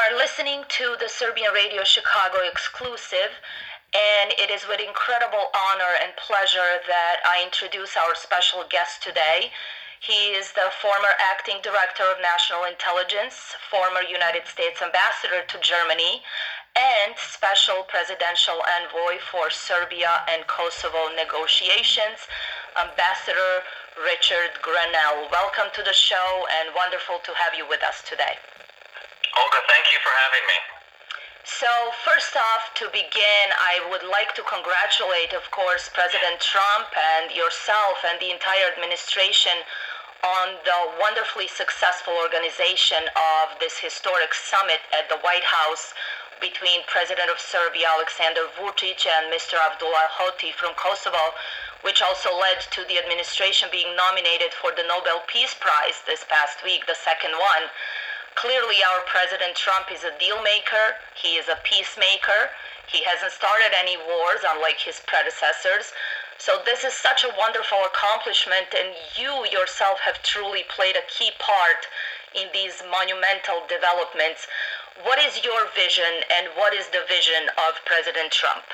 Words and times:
are 0.00 0.16
listening 0.16 0.64
to 0.72 0.96
the 0.96 1.12
Serbian 1.12 1.52
Radio 1.52 1.84
Chicago 1.84 2.40
exclusive, 2.48 3.36
and 3.92 4.32
it 4.40 4.48
is 4.48 4.64
with 4.64 4.80
incredible 4.80 5.52
honor 5.52 5.92
and 6.00 6.16
pleasure 6.16 6.80
that 6.88 7.20
I 7.28 7.44
introduce 7.44 8.00
our 8.00 8.16
special 8.16 8.64
guest 8.64 9.04
today. 9.04 9.52
He 10.00 10.32
is 10.32 10.56
the 10.56 10.72
former 10.80 11.12
acting 11.20 11.60
director 11.60 12.08
of 12.08 12.16
national 12.24 12.64
intelligence, 12.64 13.52
former 13.68 14.00
United 14.00 14.48
States 14.48 14.80
ambassador 14.80 15.44
to 15.44 15.60
Germany, 15.60 16.24
and 16.72 17.12
special 17.20 17.84
presidential 17.84 18.64
envoy 18.80 19.20
for 19.20 19.52
Serbia 19.52 20.24
and 20.32 20.48
Kosovo 20.48 21.12
negotiations, 21.12 22.24
Ambassador 22.72 23.68
Richard 24.00 24.56
Grenell. 24.64 25.28
Welcome 25.28 25.68
to 25.76 25.84
the 25.84 25.92
show 25.92 26.48
and 26.56 26.72
wonderful 26.72 27.20
to 27.20 27.36
have 27.36 27.52
you 27.52 27.68
with 27.68 27.84
us 27.84 28.00
today. 28.08 28.40
Olga, 29.40 29.60
thank 29.72 29.88
you 29.88 29.96
for 30.04 30.12
having 30.28 30.44
me. 30.52 30.58
So, 31.48 31.72
first 32.04 32.36
off, 32.36 32.76
to 32.76 32.92
begin, 32.92 33.46
I 33.56 33.80
would 33.88 34.04
like 34.04 34.36
to 34.36 34.44
congratulate, 34.44 35.32
of 35.32 35.48
course, 35.48 35.88
President 35.96 36.44
Trump 36.44 36.92
and 36.92 37.32
yourself 37.32 38.04
and 38.04 38.20
the 38.20 38.28
entire 38.28 38.68
administration 38.68 39.64
on 40.20 40.60
the 40.68 40.80
wonderfully 41.00 41.48
successful 41.48 42.12
organization 42.20 43.00
of 43.16 43.56
this 43.64 43.80
historic 43.80 44.36
summit 44.36 44.84
at 44.92 45.08
the 45.08 45.16
White 45.24 45.48
House 45.48 45.96
between 46.44 46.84
President 46.84 47.32
of 47.32 47.40
Serbia 47.40 47.88
Alexander 47.96 48.44
Vucic 48.60 49.08
and 49.08 49.32
Mr. 49.32 49.56
Abdullah 49.56 50.12
Hoti 50.20 50.52
from 50.52 50.76
Kosovo, 50.76 51.32
which 51.80 52.04
also 52.04 52.28
led 52.36 52.60
to 52.76 52.84
the 52.84 53.00
administration 53.00 53.72
being 53.72 53.96
nominated 53.96 54.52
for 54.52 54.72
the 54.76 54.84
Nobel 54.84 55.24
Peace 55.32 55.56
Prize 55.56 56.04
this 56.04 56.28
past 56.28 56.60
week, 56.60 56.84
the 56.84 57.00
second 57.00 57.32
one. 57.32 57.72
Clearly, 58.40 58.80
our 58.82 59.04
President 59.04 59.54
Trump 59.54 59.92
is 59.92 60.02
a 60.02 60.16
deal 60.16 60.40
maker, 60.40 60.96
he 61.12 61.36
is 61.36 61.46
a 61.52 61.60
peacemaker, 61.62 62.48
he 62.86 63.04
hasn't 63.04 63.32
started 63.32 63.76
any 63.76 63.98
wars, 63.98 64.40
unlike 64.48 64.80
his 64.80 64.98
predecessors. 65.04 65.92
So, 66.38 66.62
this 66.64 66.82
is 66.82 66.94
such 66.94 67.22
a 67.22 67.36
wonderful 67.36 67.84
accomplishment, 67.84 68.72
and 68.72 68.96
you 69.20 69.44
yourself 69.52 70.00
have 70.08 70.22
truly 70.22 70.64
played 70.74 70.96
a 70.96 71.04
key 71.04 71.32
part 71.38 71.84
in 72.32 72.48
these 72.54 72.82
monumental 72.90 73.60
developments. 73.68 74.48
What 75.04 75.18
is 75.18 75.44
your 75.44 75.68
vision, 75.76 76.24
and 76.32 76.48
what 76.56 76.72
is 76.72 76.88
the 76.88 77.04
vision 77.06 77.44
of 77.68 77.84
President 77.84 78.32
Trump? 78.32 78.64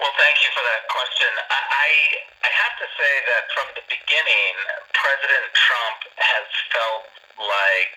Well, 0.00 0.16
thank 0.16 0.40
you 0.40 0.48
for 0.56 0.64
that 0.64 0.88
question. 0.88 1.28
I, 1.52 1.92
I 2.40 2.48
have 2.48 2.74
to 2.80 2.88
say 2.96 3.14
that 3.20 3.44
from 3.52 3.68
the 3.76 3.84
beginning, 3.84 4.52
President 4.96 5.44
Trump 5.52 5.98
has 6.16 6.48
felt 6.72 7.04
like 7.36 7.96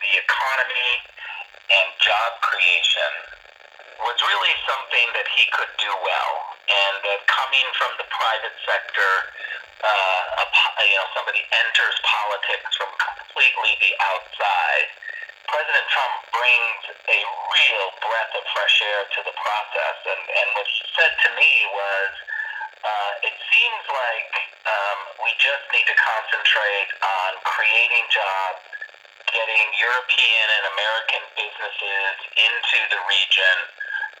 the 0.00 0.16
economy 0.16 0.92
and 1.68 1.92
job 2.00 2.40
creation 2.40 3.12
was 4.00 4.16
really 4.24 4.54
something 4.64 5.06
that 5.12 5.28
he 5.28 5.44
could 5.52 5.68
do 5.76 5.92
well, 5.92 6.32
and 6.72 6.94
that 7.04 7.20
coming 7.28 7.68
from 7.76 8.00
the 8.00 8.08
private 8.08 8.56
sector, 8.64 9.12
uh, 9.84 10.40
a, 10.40 10.44
you 10.88 10.96
know, 10.96 11.08
somebody 11.12 11.44
enters 11.52 11.96
politics 12.00 12.80
from 12.80 12.88
completely 12.96 13.76
the 13.76 13.92
outside. 14.00 14.88
President 15.48 15.86
Trump 15.90 16.14
brings 16.30 16.82
a 17.08 17.18
real 17.22 17.86
breath 18.02 18.32
of 18.36 18.44
fresh 18.54 18.76
air 18.82 19.02
to 19.16 19.20
the 19.26 19.34
process, 19.34 19.98
and, 20.06 20.22
and 20.22 20.48
what 20.54 20.66
he 20.68 20.82
said 20.94 21.12
to 21.26 21.28
me 21.34 21.52
was, 21.74 22.12
uh, 22.82 23.28
it 23.30 23.36
seems 23.54 23.84
like 23.90 24.32
um, 24.66 24.98
we 25.22 25.30
just 25.38 25.64
need 25.70 25.86
to 25.86 25.96
concentrate 25.98 26.90
on 27.02 27.30
creating 27.46 28.06
jobs 28.10 28.62
getting 29.32 29.64
European 29.80 30.46
and 30.60 30.64
American 30.76 31.22
businesses 31.40 32.14
into 32.36 32.78
the 32.92 33.00
region 33.08 33.56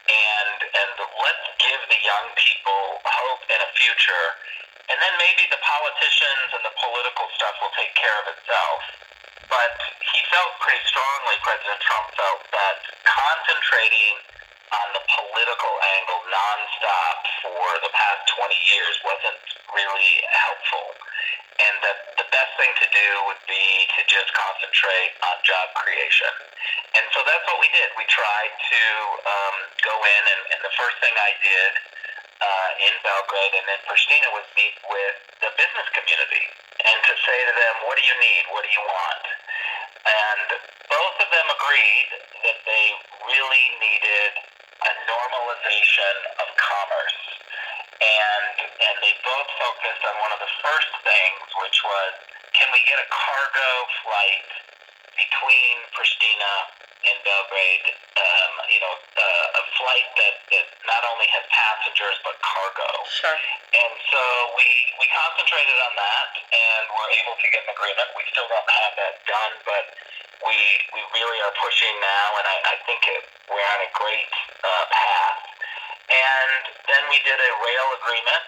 and 0.08 0.58
and 0.62 0.92
let's 1.20 1.46
give 1.60 1.80
the 1.92 2.00
young 2.00 2.26
people 2.34 2.82
hope 3.04 3.42
and 3.46 3.60
a 3.60 3.70
future 3.76 4.26
and 4.88 4.98
then 4.98 5.14
maybe 5.20 5.46
the 5.52 5.60
politicians 5.60 6.48
and 6.56 6.62
the 6.64 6.74
political 6.80 7.28
stuff 7.38 7.54
will 7.60 7.74
take 7.76 7.92
care 7.94 8.16
of 8.24 8.26
itself 8.34 8.80
but 9.48 9.74
he 10.12 10.20
felt 10.30 10.52
pretty 10.62 10.82
strongly 10.86 11.36
president 11.42 11.80
trump 11.82 12.06
felt 12.14 12.42
that 12.52 12.78
concentrating 13.06 14.14
on 14.72 14.88
the 14.96 15.04
political 15.04 15.74
angle 15.98 16.22
nonstop 16.32 17.16
for 17.44 17.66
the 17.84 17.92
past 17.92 18.20
20 18.40 18.52
years 18.72 18.94
wasn't 19.04 19.42
really 19.74 20.12
helpful 20.32 20.96
and 21.60 21.76
that 21.84 21.98
the 22.16 22.26
best 22.32 22.52
thing 22.56 22.72
to 22.80 22.86
do 22.90 23.08
would 23.28 23.42
be 23.44 23.86
to 23.94 24.00
just 24.08 24.32
concentrate 24.32 25.12
on 25.20 25.36
job 25.44 25.68
creation. 25.76 26.32
And 26.96 27.04
so 27.12 27.20
that's 27.28 27.44
what 27.44 27.60
we 27.60 27.68
did. 27.70 27.92
We 27.94 28.08
tried 28.08 28.52
to 28.56 28.82
um, 29.28 29.56
go 29.84 29.94
in, 29.94 30.22
and, 30.32 30.42
and 30.56 30.60
the 30.64 30.74
first 30.80 30.96
thing 31.04 31.12
I 31.12 31.32
did 31.44 31.72
uh, 32.42 32.86
in 32.88 32.94
Belgrade 33.04 33.54
and 33.62 33.66
in 33.68 33.80
Pristina 33.86 34.28
was 34.34 34.46
meet 34.56 34.74
with 34.90 35.16
the 35.44 35.50
business 35.54 35.88
community 35.94 36.44
and 36.88 36.98
to 37.02 37.14
say 37.22 37.38
to 37.46 37.54
them, 37.54 37.74
what 37.86 37.94
do 37.98 38.04
you 38.04 38.16
need? 38.18 38.42
What 38.50 38.62
do 38.66 38.70
you 38.74 38.84
want? 38.84 39.24
And 40.02 40.48
both 40.90 41.16
of 41.22 41.28
them 41.30 41.46
agreed 41.46 42.10
that 42.42 42.58
they 42.66 42.86
really 43.26 43.66
needed 43.78 44.30
a 44.82 44.92
normalization 45.06 46.14
of 46.42 46.46
commerce 46.58 47.22
and 48.02 48.66
and 48.66 48.94
they 48.98 49.14
both 49.22 49.48
focused 49.62 50.02
on 50.10 50.14
one 50.18 50.32
of 50.34 50.40
the 50.42 50.52
first 50.58 50.92
things, 51.06 51.42
which 51.62 51.78
was 51.86 52.12
can 52.58 52.68
we 52.74 52.80
get 52.84 52.98
a 52.98 53.08
cargo 53.08 53.70
flight 54.02 54.48
between 55.14 55.74
Pristina 55.94 56.54
and 57.06 57.16
Belgrade? 57.22 57.86
Um, 58.18 58.52
you 58.68 58.80
know, 58.82 58.94
uh, 58.94 59.60
a 59.60 59.62
flight 59.78 60.08
that, 60.18 60.36
that 60.50 60.66
not 60.86 61.02
only 61.14 61.26
has 61.30 61.44
passengers 61.48 62.18
but 62.26 62.36
cargo. 62.42 62.90
Sure. 63.06 63.38
And 63.38 63.94
so 64.10 64.22
we 64.58 64.66
we 64.98 65.06
concentrated 65.14 65.78
on 65.86 65.94
that, 65.94 66.28
and 66.82 66.90
we're 66.90 67.12
able 67.22 67.38
to 67.38 67.46
get 67.54 67.62
an 67.62 67.70
agreement. 67.70 68.08
We 68.18 68.26
still 68.34 68.48
don't 68.50 68.66
have 68.66 68.92
that 68.98 69.14
done, 69.30 69.54
but 69.62 69.84
we 70.42 70.58
we 70.90 71.00
really 71.14 71.38
are 71.46 71.54
pushing 71.62 71.94
now, 72.02 72.26
and 72.42 72.46
I, 72.50 72.56
I 72.74 72.76
think 72.82 73.00
it, 73.06 73.22
we're 73.46 73.62
on 73.62 73.80
a 73.86 73.90
great 73.94 74.32
uh, 74.66 74.84
path. 74.90 75.38
And 76.10 76.62
then 76.90 77.02
we 77.06 77.22
did 77.22 77.38
a 77.38 77.50
rail 77.62 77.88
agreement 78.02 78.44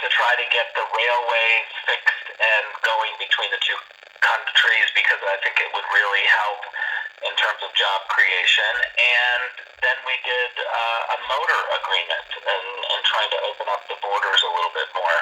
to 0.00 0.06
try 0.08 0.32
to 0.40 0.46
get 0.48 0.72
the 0.72 0.86
railways 0.88 1.68
fixed 1.84 2.26
and 2.40 2.64
going 2.80 3.12
between 3.20 3.52
the 3.52 3.60
two 3.60 3.76
countries 4.24 4.88
because 4.94 5.20
I 5.22 5.36
think 5.44 5.60
it 5.60 5.70
would 5.74 5.88
really 5.92 6.24
help 6.24 6.62
in 7.26 7.34
terms 7.34 7.60
of 7.66 7.70
job 7.74 8.06
creation. 8.10 8.72
And 8.94 9.50
then 9.82 9.98
we 10.06 10.14
did 10.22 10.52
uh, 10.54 11.14
a 11.14 11.18
motor 11.26 11.62
agreement 11.82 12.30
and, 12.38 12.66
and 12.94 13.00
trying 13.06 13.30
to 13.34 13.40
open 13.46 13.66
up 13.70 13.82
the 13.90 13.98
borders 13.98 14.40
a 14.46 14.50
little 14.50 14.74
bit 14.74 14.90
more. 14.94 15.18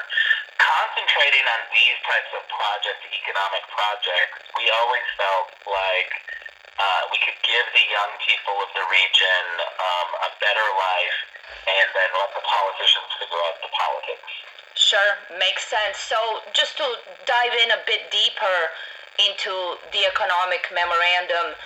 Concentrating 0.61 1.45
on 1.45 1.61
these 1.73 1.99
types 2.05 2.31
of 2.37 2.43
projects, 2.49 3.05
economic 3.13 3.65
projects, 3.73 4.41
we 4.57 4.69
always 4.73 5.07
felt 5.17 5.49
like 5.69 6.13
uh, 6.77 7.03
we 7.13 7.19
could 7.25 7.37
give 7.45 7.65
the 7.73 7.85
young 7.89 8.13
people 8.25 8.57
of 8.61 8.69
the 8.77 8.85
region 8.93 9.45
um, 9.81 10.09
a 10.29 10.31
better 10.41 10.69
life 10.77 11.19
and 11.65 11.89
then 11.97 12.11
let 12.13 12.31
the 12.37 12.45
politicians 12.45 13.09
figure 13.17 13.41
out 13.49 13.57
the 13.65 13.73
politics. 13.73 14.33
Sure, 14.77 15.17
makes 15.41 15.65
sense. 15.65 15.97
So, 15.97 16.17
just 16.53 16.77
to 16.77 16.85
dive 17.25 17.55
in 17.65 17.73
a 17.73 17.81
bit 17.89 18.13
deeper 18.13 18.59
into 19.17 19.81
the 19.93 20.05
economic 20.05 20.69
memorandum, 20.69 21.57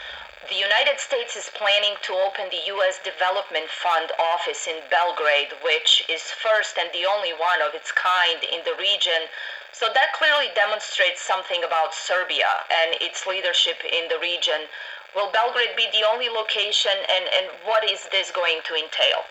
the 0.49 0.57
United 0.57 0.97
States 0.97 1.37
is 1.37 1.53
planning 1.53 2.01
to 2.01 2.17
open 2.17 2.49
the 2.49 2.65
U.S. 2.73 2.97
Development 3.05 3.69
Fund 3.69 4.09
office 4.17 4.65
in 4.65 4.81
Belgrade, 4.89 5.53
which 5.61 6.01
is 6.09 6.33
first 6.41 6.81
and 6.81 6.89
the 6.97 7.05
only 7.05 7.37
one 7.37 7.61
of 7.61 7.77
its 7.77 7.93
kind 7.93 8.41
in 8.49 8.65
the 8.65 8.73
region. 8.81 9.29
So 9.77 9.93
that 9.93 10.17
clearly 10.17 10.49
demonstrates 10.57 11.21
something 11.21 11.61
about 11.61 11.93
Serbia 11.93 12.49
and 12.73 12.97
its 13.05 13.29
leadership 13.29 13.85
in 13.85 14.09
the 14.09 14.17
region. 14.17 14.65
Will 15.13 15.29
Belgrade 15.29 15.77
be 15.77 15.93
the 15.93 16.09
only 16.09 16.33
location, 16.33 16.97
and, 16.97 17.25
and 17.29 17.47
what 17.69 17.85
is 17.85 18.09
this 18.09 18.33
going 18.33 18.65
to 18.65 18.73
entail? 18.81 19.29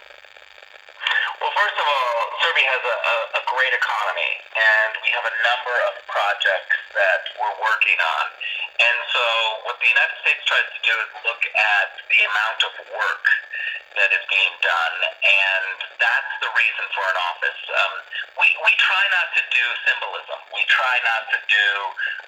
Well, 1.41 1.53
first 1.57 1.77
of 1.79 1.85
all, 1.89 2.17
Serbia 2.37 2.69
has 2.69 2.83
a, 2.85 2.97
a, 3.01 3.15
a 3.39 3.43
great 3.49 3.73
economy, 3.73 4.33
and 4.53 4.91
we 5.01 5.09
have 5.17 5.25
a 5.25 5.35
number 5.41 5.75
of 5.89 5.93
projects 6.05 6.77
that 6.93 7.21
we're 7.33 7.57
working 7.65 7.97
on. 7.97 8.68
And 8.79 8.99
so, 9.11 9.25
what 9.67 9.75
the 9.83 9.91
United 9.91 10.17
States 10.23 10.39
tries 10.47 10.67
to 10.71 10.81
do 10.87 10.93
is 10.95 11.09
look 11.27 11.43
at 11.51 11.89
the 11.99 12.21
amount 12.23 12.59
of 12.63 12.73
work 12.95 13.25
that 13.97 14.09
is 14.13 14.23
being 14.29 14.55
done, 14.61 14.95
and 15.21 15.65
that's 15.97 16.33
the 16.43 16.51
reason 16.53 16.85
for 16.93 17.05
an 17.09 17.17
office. 17.33 17.61
Um, 17.69 17.93
we, 18.37 18.47
we 18.63 18.71
try 18.77 19.03
not 19.13 19.27
to 19.35 19.41
do 19.49 19.65
symbolism. 19.89 20.39
We 20.53 20.63
try 20.69 20.95
not 21.03 21.21
to 21.33 21.37
do, 21.49 21.67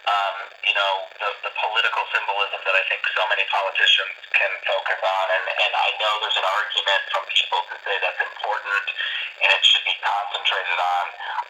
um, 0.09 0.35
you 0.65 0.75
know, 0.75 0.93
the, 1.21 1.29
the 1.45 1.53
political 1.53 2.03
symbolism 2.11 2.59
that 2.65 2.75
I 2.75 2.83
think 2.89 3.05
so 3.13 3.23
many 3.29 3.45
politicians 3.47 4.15
can 4.33 4.51
focus 4.65 4.99
on. 4.99 5.25
And, 5.31 5.45
and 5.61 5.73
I 5.77 5.89
know 6.01 6.11
there's 6.25 6.39
an 6.41 6.49
argument 6.49 7.01
from 7.13 7.23
people 7.29 7.59
to 7.71 7.75
say 7.85 7.95
that's 8.01 8.21
important 8.21 8.85
and 9.41 9.49
it 9.49 9.63
should 9.65 9.85
be 9.85 9.97
concentrated 10.01 10.77
on. 10.77 11.05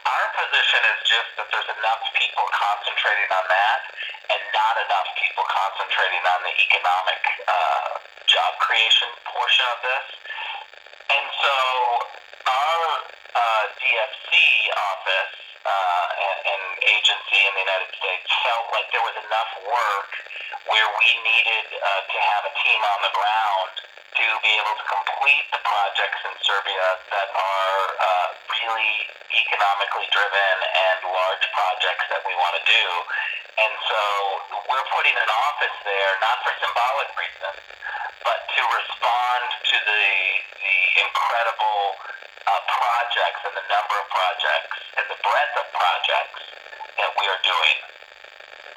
Our 0.07 0.25
position 0.39 0.81
is 0.95 0.99
just 1.07 1.29
that 1.39 1.47
there's 1.51 1.71
enough 1.75 2.03
people 2.15 2.45
concentrating 2.55 3.29
on 3.35 3.45
that 3.51 3.81
and 4.31 4.41
not 4.55 4.75
enough 4.87 5.09
people 5.19 5.43
concentrating 5.43 6.23
on 6.23 6.39
the 6.47 6.53
economic 6.55 7.21
uh, 7.47 7.89
job 8.31 8.51
creation 8.63 9.11
portion 9.27 9.65
of 9.75 9.79
this. 9.83 10.07
And 11.11 11.27
so 11.43 11.55
our 12.47 12.83
uh, 13.35 13.63
DFC 13.75 14.31
office 14.71 15.35
uh, 15.67 16.07
and, 16.15 16.37
and 16.47 16.63
agency 16.79 17.39
in 17.43 17.51
the 17.59 17.63
United 17.67 17.91
States 17.91 18.27
felt 18.47 18.65
like 18.71 18.87
there 18.95 19.03
was 19.03 19.17
enough 19.19 19.51
work 19.67 20.11
where 20.71 20.89
we 20.95 21.09
needed 21.27 21.67
uh, 21.75 22.01
to 22.07 22.17
have 22.17 22.43
a 22.47 22.53
team 22.63 22.79
on 22.79 22.99
the 23.03 23.13
ground 23.13 23.73
to 24.11 24.27
be 24.43 24.51
able 24.59 24.75
to 24.75 24.85
complete 24.87 25.47
the 25.51 25.61
projects 25.63 26.19
in 26.27 26.33
Serbia 26.43 26.87
that 27.11 27.29
are 27.31 27.79
uh, 27.95 28.27
really 28.47 28.95
economically 29.31 30.07
driven 30.11 30.55
and 30.67 30.99
large 31.07 31.45
projects 31.55 32.05
that 32.11 32.23
we 32.27 32.35
want 32.35 32.55
to 32.59 32.63
do. 32.67 32.85
And 33.59 33.73
so 33.87 34.01
we're 34.67 34.87
putting 34.95 35.15
an 35.15 35.31
office 35.51 35.77
there, 35.83 36.11
not 36.19 36.37
for 36.43 36.51
symbolic 36.59 37.09
reasons, 37.15 37.59
but 38.23 38.39
to 38.45 38.61
respond 38.77 39.43
to 39.65 39.77
the, 39.85 40.05
the 40.61 40.77
incredible 41.05 41.83
uh, 42.47 42.61
projects 42.67 43.41
and 43.45 43.55
the 43.57 43.67
number 43.69 43.95
of 43.97 44.07
projects 44.09 44.77
and 44.97 45.05
the 45.09 45.19
breadth 45.21 45.55
of 45.57 45.67
projects 45.73 46.41
that 46.97 47.11
we 47.17 47.25
are 47.25 47.41
doing. 47.41 47.77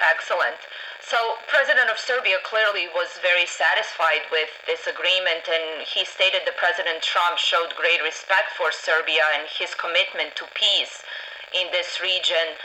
Excellent. 0.01 0.59
So, 1.05 1.37
President 1.47 1.89
of 1.89 2.01
Serbia 2.01 2.41
clearly 2.41 2.89
was 2.89 3.21
very 3.21 3.45
satisfied 3.45 4.25
with 4.33 4.49
this 4.65 4.87
agreement, 4.89 5.45
and 5.45 5.85
he 5.85 6.03
stated 6.03 6.41
that 6.49 6.57
President 6.57 7.01
Trump 7.05 7.37
showed 7.37 7.77
great 7.77 8.01
respect 8.01 8.57
for 8.57 8.73
Serbia 8.73 9.21
and 9.37 9.45
his 9.45 9.77
commitment 9.77 10.35
to 10.35 10.49
peace 10.57 11.05
in 11.53 11.69
this 11.71 12.01
region. 12.01 12.57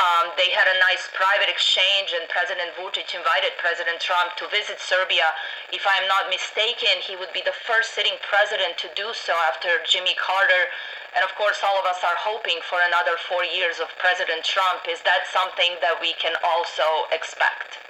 Um, 0.00 0.32
they 0.40 0.48
had 0.48 0.64
a 0.64 0.80
nice 0.80 1.12
private 1.12 1.52
exchange, 1.52 2.16
and 2.16 2.24
President 2.32 2.72
Vucic 2.72 3.12
invited 3.12 3.52
President 3.60 4.00
Trump 4.00 4.32
to 4.40 4.48
visit 4.48 4.80
Serbia. 4.80 5.28
If 5.76 5.84
I'm 5.84 6.08
not 6.08 6.32
mistaken, 6.32 7.04
he 7.04 7.20
would 7.20 7.32
be 7.36 7.44
the 7.44 7.52
first 7.68 7.92
sitting 7.92 8.16
president 8.24 8.80
to 8.80 8.88
do 8.96 9.12
so 9.12 9.36
after 9.52 9.68
Jimmy 9.84 10.16
Carter 10.16 10.72
and 11.14 11.26
of 11.26 11.34
course, 11.34 11.58
all 11.66 11.74
of 11.74 11.86
us 11.90 11.98
are 12.06 12.14
hoping 12.14 12.62
for 12.62 12.78
another 12.86 13.18
four 13.26 13.42
years 13.42 13.82
of 13.82 13.90
President 13.98 14.46
Trump. 14.46 14.86
Is 14.86 15.02
that 15.02 15.26
something 15.26 15.74
that 15.82 15.98
we 15.98 16.14
can 16.22 16.38
also 16.46 17.10
expect? 17.10 17.82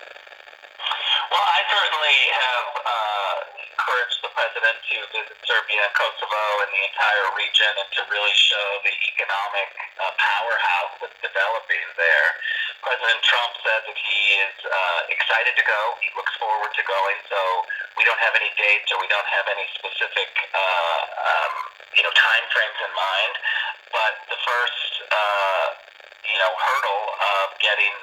Well, 1.29 1.45
I 1.45 1.61
certainly 1.69 2.21
have 2.33 2.67
uh, 2.81 3.10
encouraged 3.91 4.23
the 4.23 4.31
president 4.39 4.79
to 4.87 5.03
visit 5.11 5.35
Serbia 5.51 5.83
and 5.83 5.95
Kosovo 5.99 6.47
and 6.63 6.71
the 6.71 6.83
entire 6.95 7.27
region 7.35 7.75
and 7.75 7.91
to 7.99 8.07
really 8.07 8.31
show 8.39 8.67
the 8.87 8.95
economic 8.95 9.67
uh, 9.99 10.15
powerhouse 10.15 10.95
that's 11.03 11.19
developing 11.19 11.83
there. 11.99 12.29
President 12.87 13.19
Trump 13.27 13.51
says 13.67 13.83
that 13.91 13.99
he 13.99 14.23
is 14.47 14.55
uh, 14.63 15.11
excited 15.11 15.59
to 15.59 15.65
go. 15.67 15.81
He 16.07 16.11
looks 16.15 16.31
forward 16.39 16.71
to 16.71 16.83
going. 16.87 17.19
So 17.35 17.41
we 17.99 18.07
don't 18.07 18.23
have 18.23 18.39
any 18.39 18.55
dates 18.55 18.95
or 18.95 19.03
we 19.03 19.11
don't 19.11 19.27
have 19.27 19.51
any 19.51 19.67
specific 19.75 20.31
uh, 20.39 21.03
um, 21.27 21.53
you 21.99 22.07
know 22.07 22.15
time 22.15 22.47
frames 22.55 22.79
in 22.87 22.93
mind, 22.95 23.35
but 23.91 24.15
the 24.31 24.39
first 24.39 24.91
uh, 25.11 25.67
you 26.31 26.39
know 26.39 26.53
hurdle 26.55 27.05
of 27.11 27.59
getting 27.59 27.95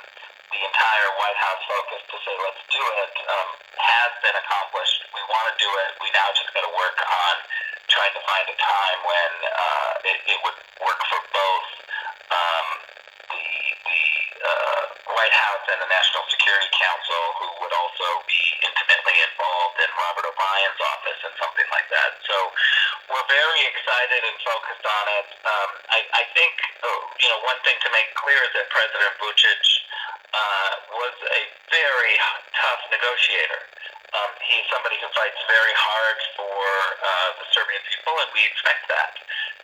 the 0.57 0.65
entire 0.65 1.09
White 1.21 1.38
House 1.38 1.62
focus 1.69 2.01
to 2.09 2.18
say 2.25 2.33
let's 2.42 2.63
do 2.74 2.81
it 2.81 3.13
um, 3.30 3.50
has 3.77 4.12
been 4.25 4.33
accomplished. 4.33 5.06
We 5.13 5.21
want 5.30 5.54
to 5.54 5.56
do 5.62 5.69
it. 5.86 5.89
We 6.01 6.09
now 6.09 6.33
just 6.33 6.50
got 6.50 6.65
to 6.65 6.74
work 6.74 6.98
on 6.98 7.33
trying 7.94 8.13
to 8.18 8.21
find 8.25 8.45
a 8.50 8.57
time 8.57 9.00
when 9.06 9.31
uh, 9.54 10.09
it, 10.09 10.18
it 10.33 10.38
would 10.42 10.57
work 10.81 11.01
for 11.13 11.21
both 11.30 11.68
um, 12.33 12.68
the 13.30 13.45
the 13.86 14.01
uh, 14.42 14.83
White 15.13 15.36
House 15.36 15.65
and 15.69 15.77
the 15.77 15.89
National 15.94 16.25
Security 16.25 16.69
Council, 16.74 17.21
who 17.38 17.50
would 17.62 17.74
also 17.77 18.07
be 18.25 18.42
intimately 18.65 19.18
involved 19.30 19.77
in 19.77 19.89
Robert 19.94 20.25
O'Brien's 20.25 20.81
office 20.81 21.21
and 21.21 21.33
something 21.38 21.69
like 21.69 21.86
that. 21.94 22.18
So 22.25 22.36
we're 23.13 23.30
very 23.30 23.62
excited 23.69 24.21
and 24.25 24.38
focused 24.42 24.86
on 24.89 25.06
it. 25.21 25.27
Um, 25.45 25.69
I, 25.94 26.00
I 26.18 26.24
think 26.33 26.54
oh, 26.81 27.00
you 27.21 27.30
know 27.30 27.45
one 27.45 27.62
thing 27.62 27.77
to 27.86 27.89
make 27.94 28.09
clear 28.18 28.42
is 28.42 28.51
that 28.57 28.65
President 28.74 29.13
Vucic 29.21 29.77
uh, 30.38 30.72
was 30.94 31.18
a 31.34 31.42
very 31.74 32.16
tough 32.54 32.81
negotiator. 32.94 33.62
Um, 34.16 34.31
he's 34.45 34.63
somebody 34.72 34.95
who 35.01 35.10
fights 35.12 35.42
very 35.50 35.75
hard 35.75 36.18
for 36.38 36.63
uh, 37.01 37.30
the 37.42 37.45
Serbian 37.51 37.84
people, 37.89 38.16
and 38.24 38.30
we 38.31 38.42
expect 38.45 38.88
that. 38.88 39.13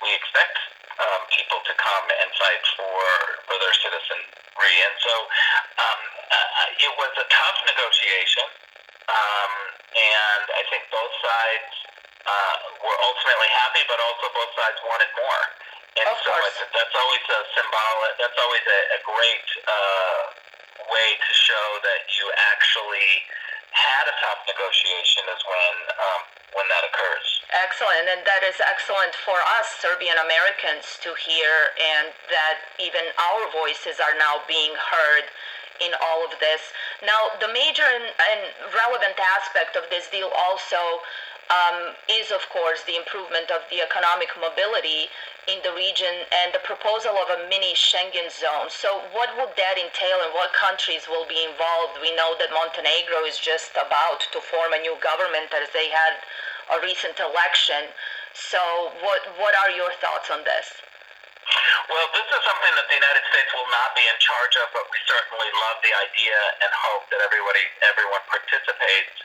We 0.03 0.11
expect 0.17 0.57
um, 0.99 1.21
people 1.31 1.59
to 1.63 1.73
come 1.79 2.05
and 2.11 2.29
fight 2.35 2.63
for 2.75 3.03
for 3.47 3.55
their 3.55 3.75
citizenry, 3.79 4.75
and 4.83 4.95
so 4.99 5.13
um, 5.79 5.99
uh, 6.27 6.83
it 6.85 6.93
was 6.99 7.13
a 7.17 7.27
tough 7.29 7.57
negotiation. 7.69 8.47
Um, 9.07 9.51
and 9.93 10.45
I 10.57 10.63
think 10.71 10.87
both 10.91 11.13
sides 11.21 11.73
uh, 12.23 12.55
were 12.83 12.99
ultimately 13.03 13.51
happy, 13.63 13.83
but 13.87 13.99
also 13.99 14.25
both 14.31 14.51
sides 14.55 14.79
wanted 14.83 15.11
more. 15.15 15.43
And 15.93 16.09
of 16.09 16.17
so 16.25 16.33
course. 16.33 16.57
that's 16.73 16.95
always 16.97 17.25
a 17.29 17.39
symbolic. 17.53 18.11
That's 18.17 18.39
always 18.41 18.65
a, 18.65 18.79
a 18.97 18.99
great 19.05 19.47
uh, 19.61 20.22
show 21.43 21.67
that 21.83 22.07
you 22.15 22.25
actually 22.55 23.27
had 23.75 24.05
a 24.07 24.15
tough 24.21 24.41
negotiation 24.47 25.27
is 25.33 25.41
when 25.43 25.75
um, 25.99 26.21
when 26.53 26.67
that 26.69 26.85
occurs. 26.85 27.27
Excellent, 27.49 28.05
and 28.13 28.21
that 28.29 28.45
is 28.45 28.61
excellent 28.61 29.17
for 29.25 29.37
us 29.57 29.67
Serbian 29.81 30.15
Americans 30.21 31.01
to 31.01 31.11
hear, 31.17 31.73
and 31.75 32.13
that 32.29 32.61
even 32.77 33.01
our 33.17 33.49
voices 33.49 33.97
are 33.97 34.13
now 34.21 34.45
being 34.45 34.71
heard 34.77 35.25
in 35.81 35.89
all 36.05 36.21
of 36.21 36.37
this. 36.37 36.61
Now, 37.01 37.33
the 37.41 37.49
major 37.49 37.81
and, 37.81 38.05
and 38.05 38.41
relevant 38.69 39.17
aspect 39.17 39.73
of 39.73 39.89
this 39.89 40.05
deal 40.13 40.29
also 40.29 41.01
um, 41.51 41.95
is, 42.07 42.31
of 42.31 42.43
course, 42.49 42.83
the 42.83 42.95
improvement 42.95 43.51
of 43.51 43.63
the 43.67 43.83
economic 43.83 44.31
mobility 44.39 45.11
in 45.51 45.59
the 45.59 45.75
region 45.75 46.23
and 46.31 46.55
the 46.55 46.63
proposal 46.63 47.11
of 47.19 47.27
a 47.35 47.39
mini 47.51 47.75
Schengen 47.75 48.31
zone. 48.31 48.71
So, 48.71 49.03
what 49.11 49.27
would 49.35 49.51
that 49.59 49.75
entail 49.75 50.23
and 50.23 50.31
what 50.31 50.55
countries 50.55 51.03
will 51.11 51.27
be 51.27 51.43
involved? 51.43 51.99
We 51.99 52.15
know 52.15 52.39
that 52.39 52.55
Montenegro 52.55 53.27
is 53.27 53.35
just 53.39 53.75
about 53.75 54.23
to 54.31 54.39
form 54.39 54.71
a 54.71 54.79
new 54.79 54.95
government 55.03 55.51
as 55.51 55.67
they 55.75 55.91
had 55.91 56.15
a 56.71 56.77
recent 56.79 57.19
election. 57.19 57.91
So, 58.31 58.95
what, 59.03 59.21
what 59.35 59.53
are 59.67 59.71
your 59.75 59.91
thoughts 59.99 60.31
on 60.31 60.47
this? 60.47 60.79
Well, 61.91 62.07
this 62.15 62.23
is 62.23 62.41
something 62.47 62.73
that 62.79 62.87
the 62.87 62.95
United 62.95 63.23
States 63.27 63.51
will 63.51 63.67
not 63.67 63.91
be 63.99 64.05
in 64.07 64.17
charge 64.23 64.55
of, 64.63 64.71
but 64.71 64.87
we 64.87 64.99
certainly 65.03 65.51
love 65.67 65.77
the 65.83 65.91
idea 65.91 66.39
and 66.63 66.71
hope 66.71 67.03
that 67.11 67.19
everybody, 67.19 67.67
everyone 67.83 68.23
participates. 68.31 69.19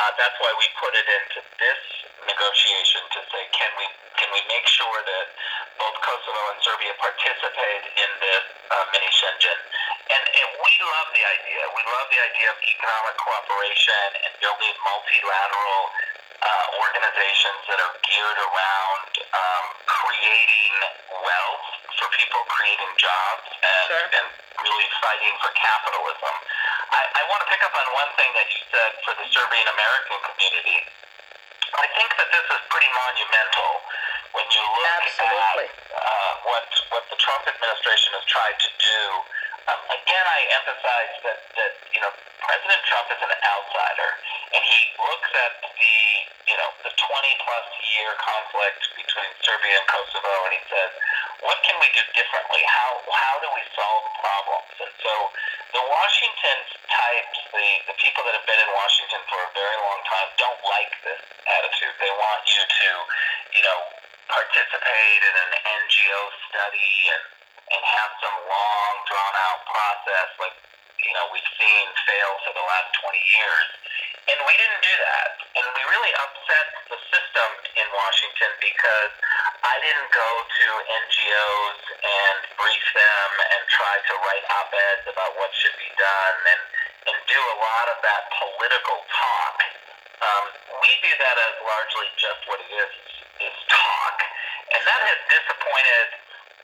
Uh, 0.00 0.08
that's 0.16 0.32
why 0.40 0.48
we 0.56 0.64
put 0.80 0.96
it 0.96 1.04
into 1.04 1.44
this 1.60 1.80
negotiation 2.24 3.04
to 3.12 3.20
say, 3.28 3.42
can 3.52 3.68
we 3.76 3.84
can 4.16 4.32
we 4.32 4.40
make 4.48 4.64
sure 4.64 4.96
that 5.04 5.26
both 5.76 5.96
Kosovo 6.00 6.40
and 6.52 6.60
Serbia 6.64 6.92
participate 6.96 7.84
in 8.00 8.10
this 8.20 8.44
uh, 8.72 8.84
mini 8.96 9.12
Schengen? 9.12 9.60
And, 10.08 10.24
and 10.24 10.48
we 10.56 10.72
love 10.88 11.08
the 11.12 11.24
idea. 11.24 11.60
We 11.72 11.82
love 11.84 12.08
the 12.08 12.20
idea 12.32 12.48
of 12.48 12.58
economic 12.64 13.16
cooperation 13.20 14.06
and 14.24 14.32
building 14.40 14.72
multilateral 14.84 15.82
uh, 16.40 16.66
organizations 16.80 17.60
that 17.68 17.78
are 17.80 17.94
geared 18.08 18.40
around 18.40 19.10
um, 19.36 19.64
creating 19.84 20.74
wealth 21.20 21.66
for 22.00 22.06
people, 22.16 22.40
creating 22.48 22.92
jobs, 22.96 23.44
and, 23.60 23.86
Sure. 23.92 24.06
and 24.20 24.26
really 24.64 24.88
fighting 25.04 25.34
for 25.44 25.50
capitalism. 25.56 26.34
I, 26.90 27.02
I 27.20 27.22
want 27.28 27.40
to 27.44 27.48
pick 27.52 27.62
up 27.64 27.74
on 27.76 27.86
one 27.92 28.10
thing 28.16 28.30
that 28.36 28.48
you 28.50 28.60
said 28.72 28.90
for 29.04 29.12
the 29.20 29.26
Serbian 29.30 29.68
American 29.68 30.16
community. 30.32 30.78
I 31.70 31.86
think 31.94 32.10
that 32.18 32.28
this 32.34 32.46
is 32.50 32.60
pretty 32.66 32.90
monumental 32.90 33.70
when 34.34 34.46
you 34.50 34.62
look 34.64 34.90
Absolutely. 35.06 35.68
at 35.70 36.02
uh, 36.02 36.32
what 36.50 36.66
what 36.90 37.04
the 37.14 37.18
Trump 37.22 37.46
administration 37.46 38.10
has 38.18 38.26
tried 38.26 38.58
to 38.58 38.70
do. 38.74 39.00
Um, 39.70 39.78
again, 39.86 40.26
I 40.26 40.40
emphasize 40.58 41.14
that 41.30 41.38
that 41.54 41.72
you 41.94 42.00
know 42.02 42.10
President 42.42 42.82
Trump 42.90 43.06
is 43.14 43.22
an 43.22 43.32
outsider, 43.38 44.10
and 44.50 44.62
he 44.66 44.78
looks 44.98 45.30
at 45.30 45.52
the 45.62 45.94
you 46.50 46.56
know 46.58 46.70
the 46.82 46.90
20 46.90 47.44
plus 47.46 47.66
year 47.94 48.10
conflict 48.18 48.82
between 48.98 49.30
Serbia 49.46 49.78
and 49.78 49.86
Kosovo, 49.86 50.34
and 50.50 50.52
he 50.58 50.62
says, 50.66 50.90
what 51.46 51.62
can 51.62 51.78
we 51.78 51.88
do 51.94 52.02
differently? 52.12 52.62
How 52.66 52.90
how 53.06 53.34
do 53.38 53.48
we 53.54 53.62
solve 53.72 54.04
problems? 54.18 54.74
And 54.82 54.94
so 54.98 55.14
the 55.70 55.84
Washington 55.86 56.58
types, 56.90 57.38
the, 57.54 57.68
the 57.86 57.96
people 58.02 58.26
that 58.26 58.34
have 58.34 58.46
been 58.46 58.58
in 58.58 58.70
Washington 58.74 59.22
for 59.30 59.38
a 59.38 59.50
very 59.54 59.78
long 59.86 60.00
time, 60.10 60.28
don't 60.34 60.62
like 60.66 60.90
this 61.06 61.22
attitude. 61.46 61.94
They 62.02 62.10
want 62.10 62.42
you 62.50 62.62
to, 62.66 62.90
you 63.54 63.62
know, 63.62 63.78
participate 64.26 65.20
in 65.22 65.34
an 65.46 65.52
NGO 65.86 66.20
study 66.50 66.90
and, 67.14 67.24
and 67.78 67.82
have 67.86 68.10
some 68.18 68.36
long, 68.50 68.92
drawn 69.06 69.34
out 69.46 69.60
process 69.70 70.28
like, 70.42 70.56
you 71.00 71.12
know, 71.14 71.30
we've 71.30 71.52
seen 71.56 71.86
fail 72.04 72.32
for 72.44 72.52
the 72.52 72.66
last 72.66 72.90
20 73.00 73.14
years. 73.14 73.68
And 74.30 74.38
we 74.46 74.54
didn't 74.54 74.82
do 74.86 74.94
that. 74.94 75.28
And 75.58 75.66
we 75.74 75.82
really 75.90 76.14
upset 76.22 76.66
the 76.86 76.98
system 77.10 77.48
in 77.74 77.86
Washington 77.90 78.50
because 78.62 79.12
I 79.66 79.74
didn't 79.82 80.06
go 80.14 80.30
to 80.46 80.66
NGOs 80.86 81.82
and 81.98 82.36
brief 82.54 82.86
them 82.94 83.30
and 83.42 83.60
try 83.66 83.94
to 83.98 84.12
write 84.22 84.44
op-eds 84.54 85.06
about 85.10 85.34
what 85.34 85.50
should 85.58 85.74
be 85.82 85.90
done 85.98 86.36
and, 86.46 86.62
and 87.10 87.16
do 87.26 87.40
a 87.42 87.56
lot 87.58 87.86
of 87.90 87.98
that 88.06 88.22
political 88.38 89.02
talk. 89.10 89.56
Um, 90.22 90.44
we 90.78 90.90
do 91.02 91.10
that 91.10 91.36
as 91.50 91.54
largely 91.66 92.06
just 92.14 92.40
what 92.46 92.62
it 92.62 92.70
is, 92.70 92.92
is 93.50 93.56
talk. 93.66 94.16
And 94.78 94.82
that 94.86 95.00
has 95.10 95.20
disappointed, 95.26 96.06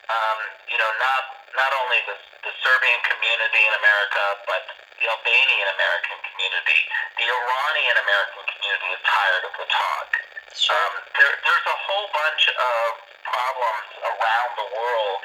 um, 0.07 0.39
you 0.71 0.79
know, 0.79 0.91
not, 1.03 1.21
not 1.51 1.71
only 1.83 1.99
the, 2.07 2.15
the 2.47 2.53
Serbian 2.63 3.01
community 3.11 3.59
in 3.59 3.73
America, 3.75 4.23
but 4.47 4.63
the 4.97 5.05
Albanian 5.05 5.69
American 5.77 6.17
community. 6.33 6.79
The 7.17 7.25
Iranian 7.25 7.97
American 7.97 8.45
community 8.45 8.89
is 8.93 9.01
tired 9.01 9.43
of 9.49 9.53
the 9.57 9.65
talk. 9.65 10.09
Sure. 10.53 10.77
Um, 10.77 10.93
there, 11.17 11.33
there's 11.41 11.65
a 11.65 11.77
whole 11.89 12.07
bunch 12.13 12.45
of 12.45 12.81
problems 13.25 13.89
around 14.05 14.49
the 14.53 14.69
world 14.69 15.21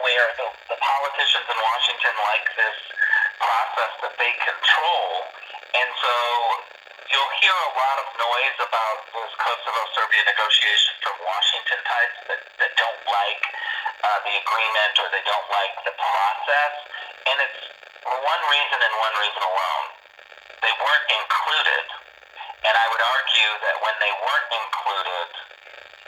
where 0.00 0.28
the, 0.40 0.48
the 0.72 0.78
politicians 0.80 1.44
in 1.52 1.58
Washington 1.60 2.16
like 2.16 2.48
this 2.56 2.78
process 3.36 3.92
that 4.08 4.14
they 4.16 4.32
control. 4.40 5.08
And 5.76 5.88
so 6.00 6.14
you'll 7.12 7.34
hear 7.44 7.56
a 7.60 7.72
lot 7.76 7.96
of 8.00 8.06
noise 8.16 8.58
about 8.64 9.04
this 9.12 9.32
Kosovo-Serbia 9.36 10.22
negotiation 10.32 10.96
from 11.04 11.16
Washington 11.28 11.80
types 11.92 12.18
that, 12.32 12.40
that 12.56 12.72
don't 12.80 13.02
like 13.04 13.42
uh, 14.00 14.18
the 14.24 14.32
agreement 14.32 14.92
or 14.96 15.12
they 15.12 15.24
don't 15.28 15.48
like 15.52 15.76
the 15.84 15.92
process. 15.92 16.72
And 17.28 17.36
it's 17.36 17.60
for 18.00 18.16
one 18.16 18.42
reason 18.48 18.78
and 18.80 18.94
one 18.96 19.14
reason 19.20 19.44
alone. 19.44 20.01
They 20.62 20.74
weren't 20.78 21.08
included. 21.10 21.84
And 22.62 22.74
I 22.78 22.86
would 22.94 23.02
argue 23.02 23.52
that 23.66 23.76
when 23.82 23.96
they 23.98 24.12
weren't 24.22 24.50
included, 24.54 25.28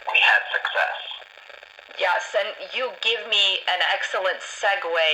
we 0.06 0.18
had 0.22 0.42
success. 0.54 0.98
Yes, 1.98 2.22
and 2.38 2.50
you 2.74 2.90
give 3.02 3.22
me 3.26 3.62
an 3.70 3.82
excellent 3.94 4.38
segue 4.38 5.10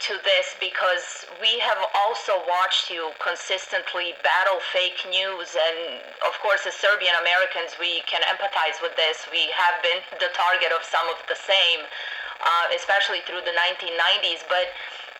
to 0.00 0.16
this 0.24 0.56
because 0.56 1.28
we 1.44 1.60
have 1.60 1.76
also 1.92 2.40
watched 2.48 2.88
you 2.88 3.12
consistently 3.20 4.16
battle 4.24 4.56
fake 4.72 4.96
news 5.12 5.52
and 5.52 6.00
of 6.24 6.32
course 6.40 6.64
as 6.64 6.72
Serbian 6.72 7.12
Americans 7.20 7.76
we 7.76 8.00
can 8.08 8.24
empathize 8.24 8.80
with 8.80 8.96
this 8.96 9.28
we 9.28 9.52
have 9.52 9.76
been 9.84 10.00
the 10.16 10.32
target 10.32 10.72
of 10.72 10.80
some 10.88 11.04
of 11.12 11.20
the 11.28 11.36
same 11.36 11.84
uh, 11.84 12.72
especially 12.72 13.20
through 13.28 13.44
the 13.44 13.52
1990s 13.52 14.40
but 14.48 14.72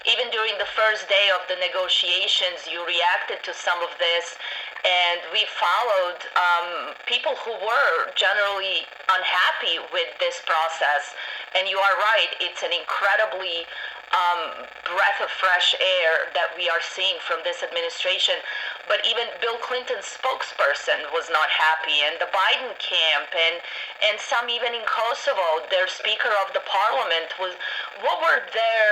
even 0.08 0.30
during 0.32 0.56
the 0.56 0.68
first 0.72 1.08
day 1.08 1.28
of 1.36 1.44
the 1.48 1.56
negotiations 1.60 2.64
you 2.70 2.80
reacted 2.86 3.42
to 3.44 3.52
some 3.52 3.80
of 3.84 3.92
this 4.00 4.36
and 4.80 5.20
we 5.28 5.44
followed 5.60 6.20
um, 6.40 6.96
people 7.04 7.36
who 7.44 7.52
were 7.60 8.08
generally 8.16 8.88
unhappy 9.12 9.76
with 9.92 10.08
this 10.16 10.40
process 10.48 11.12
and 11.52 11.68
you 11.68 11.76
are 11.76 11.96
right 12.00 12.32
it's 12.40 12.64
an 12.64 12.72
incredibly 12.72 13.68
um, 14.10 14.66
breath 14.90 15.22
of 15.22 15.30
fresh 15.30 15.74
air 15.78 16.34
that 16.34 16.50
we 16.58 16.66
are 16.66 16.82
seeing 16.82 17.14
from 17.22 17.46
this 17.46 17.62
administration. 17.62 18.42
But 18.90 19.06
even 19.06 19.30
Bill 19.38 19.58
Clinton's 19.62 20.06
spokesperson 20.06 21.06
was 21.14 21.30
not 21.30 21.46
happy, 21.46 22.02
and 22.02 22.18
the 22.18 22.26
Biden 22.34 22.74
camp, 22.82 23.30
and 23.30 23.62
and 24.10 24.18
some 24.18 24.50
even 24.50 24.74
in 24.74 24.82
Kosovo, 24.82 25.62
their 25.70 25.86
Speaker 25.86 26.32
of 26.42 26.50
the 26.52 26.64
Parliament 26.66 27.38
was. 27.38 27.54
What 28.02 28.18
were 28.18 28.42
their 28.50 28.88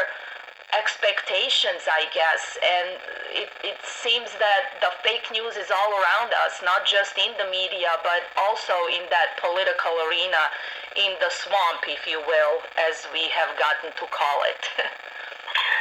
expectations, 0.76 1.88
I 1.88 2.08
guess. 2.12 2.58
And 2.60 2.88
it, 3.32 3.50
it 3.64 3.78
seems 3.84 4.32
that 4.36 4.76
the 4.84 4.92
fake 5.00 5.28
news 5.32 5.56
is 5.56 5.72
all 5.72 5.92
around 5.96 6.32
us, 6.44 6.60
not 6.60 6.84
just 6.84 7.16
in 7.16 7.32
the 7.40 7.48
media, 7.48 7.96
but 8.04 8.28
also 8.36 8.74
in 8.92 9.08
that 9.08 9.40
political 9.40 9.96
arena, 10.08 10.52
in 10.96 11.16
the 11.20 11.30
swamp, 11.32 11.88
if 11.88 12.04
you 12.04 12.20
will, 12.20 12.60
as 12.76 13.08
we 13.12 13.28
have 13.32 13.56
gotten 13.56 13.92
to 13.96 14.06
call 14.12 14.44
it. 14.44 14.62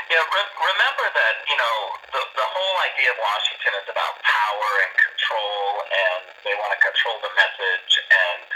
Yeah, 0.07 0.23
re- 0.23 0.53
remember 0.55 1.05
that, 1.11 1.35
you 1.51 1.57
know, 1.59 1.77
the, 2.15 2.23
the 2.23 2.47
whole 2.47 2.77
idea 2.87 3.11
of 3.11 3.19
Washington 3.19 3.75
is 3.83 3.91
about 3.91 4.15
power 4.23 4.69
and 4.87 4.93
control, 4.95 5.83
and 5.83 6.21
they 6.47 6.55
want 6.55 6.71
to 6.71 6.79
control 6.79 7.19
the 7.19 7.33
message, 7.35 7.91
and 8.07 8.47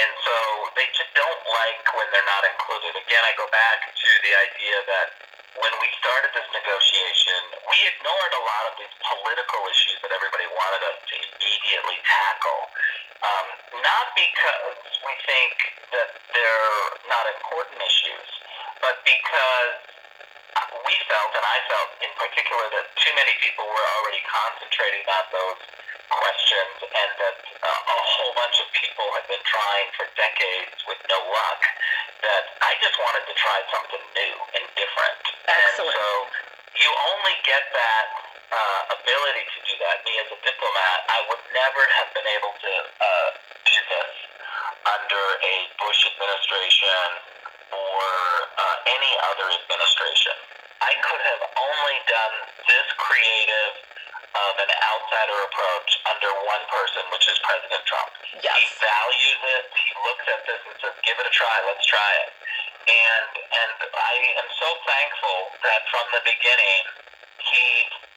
and 0.00 0.12
so 0.24 0.36
they 0.80 0.88
just 0.96 1.12
don't 1.12 1.42
like 1.44 1.84
when 1.92 2.08
they're 2.08 2.30
not 2.30 2.40
included. 2.48 2.96
Again, 2.96 3.20
I 3.20 3.36
go 3.36 3.44
back 3.52 3.92
to 3.92 4.08
the 4.24 4.32
idea 4.32 4.76
that 4.88 5.27
when 5.58 5.74
we 5.82 5.88
started 5.98 6.30
this 6.34 6.48
negotiation, 6.54 7.40
we 7.66 7.78
ignored 7.90 8.32
a 8.38 8.42
lot 8.42 8.64
of 8.70 8.74
these 8.78 8.94
political 9.02 9.60
issues 9.66 9.98
that 10.06 10.12
everybody 10.14 10.46
wanted 10.54 10.82
us 10.86 10.98
to 11.02 11.14
immediately 11.18 11.98
tackle. 12.06 12.62
Um, 13.18 13.46
not 13.82 14.06
because 14.14 14.78
we 15.02 15.14
think 15.26 15.54
that 15.90 16.10
they're 16.30 16.82
not 17.10 17.24
important 17.34 17.82
issues, 17.82 18.28
but 18.78 19.02
because 19.02 19.74
we 20.86 20.94
felt, 21.10 21.30
and 21.34 21.46
I 21.46 21.58
felt 21.66 21.90
in 22.02 22.12
particular, 22.14 22.64
that 22.78 22.86
too 22.98 23.12
many 23.18 23.34
people 23.42 23.66
were 23.66 23.86
already 23.98 24.22
concentrating 24.26 25.04
on 25.10 25.24
those 25.34 25.60
questions, 26.08 26.76
and 26.88 27.10
that 27.20 27.36
uh, 27.60 27.68
a 27.68 27.98
whole 28.16 28.32
bunch 28.32 28.56
of 28.62 28.68
people 28.72 29.06
had 29.18 29.26
been 29.28 29.44
trying 29.44 29.88
for 29.98 30.06
decades 30.16 30.78
with 30.88 31.00
no 31.10 31.18
luck. 31.28 31.60
That 32.18 32.44
I 32.66 32.74
just 32.82 32.98
wanted 32.98 33.24
to 33.30 33.34
try 33.38 33.58
something 33.70 34.04
new 34.14 34.34
and 34.58 34.64
different. 34.74 35.18
Excellent. 35.46 35.94
And 35.94 36.02
so 36.02 36.08
you 36.82 36.90
only 37.14 37.36
get 37.46 37.62
that 37.70 38.06
uh, 38.50 38.96
ability 38.98 39.44
to 39.46 39.58
do 39.62 39.74
that. 39.86 40.02
Me 40.02 40.14
as 40.18 40.28
a 40.34 40.38
diplomat, 40.42 40.98
I 41.08 41.18
would 41.30 41.42
never 41.54 41.82
have 42.00 42.08
been 42.18 42.28
able 42.38 42.54
to 42.58 42.72
uh, 42.98 43.28
do 43.70 43.78
this 43.86 44.12
under 44.88 45.24
a 45.46 45.54
Bush 45.78 46.00
administration 46.10 47.06
or 47.70 48.02
uh, 48.56 48.92
any 48.98 49.12
other 49.30 49.46
administration. 49.52 50.34
I 50.80 50.94
could 51.02 51.22
have 51.22 51.42
only 51.58 51.98
done 52.06 52.36
this 52.66 52.86
creative 52.96 53.87
of 54.46 54.52
an 54.62 54.70
outsider 54.70 55.38
approach 55.50 55.90
under 56.06 56.30
one 56.46 56.64
person, 56.70 57.02
which 57.10 57.26
is 57.26 57.36
President 57.42 57.82
Trump. 57.88 58.10
Yes. 58.38 58.54
He 58.54 58.66
values 58.78 59.40
it. 59.58 59.64
He 59.74 59.90
looks 60.06 60.26
at 60.30 60.40
this 60.46 60.60
and 60.62 60.74
says, 60.78 60.94
"Give 61.02 61.16
it 61.18 61.26
a 61.26 61.34
try. 61.34 61.56
Let's 61.66 61.86
try 61.86 62.10
it." 62.22 62.30
And 62.88 63.30
and 63.34 63.78
I 63.92 64.14
am 64.38 64.48
so 64.56 64.68
thankful 64.86 65.38
that 65.66 65.82
from 65.90 66.06
the 66.14 66.22
beginning 66.24 66.82
he 67.50 67.66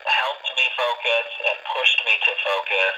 helped 0.06 0.50
me 0.58 0.66
focus 0.78 1.28
and 1.50 1.58
pushed 1.74 2.00
me 2.06 2.14
to 2.18 2.34
focus 2.46 2.98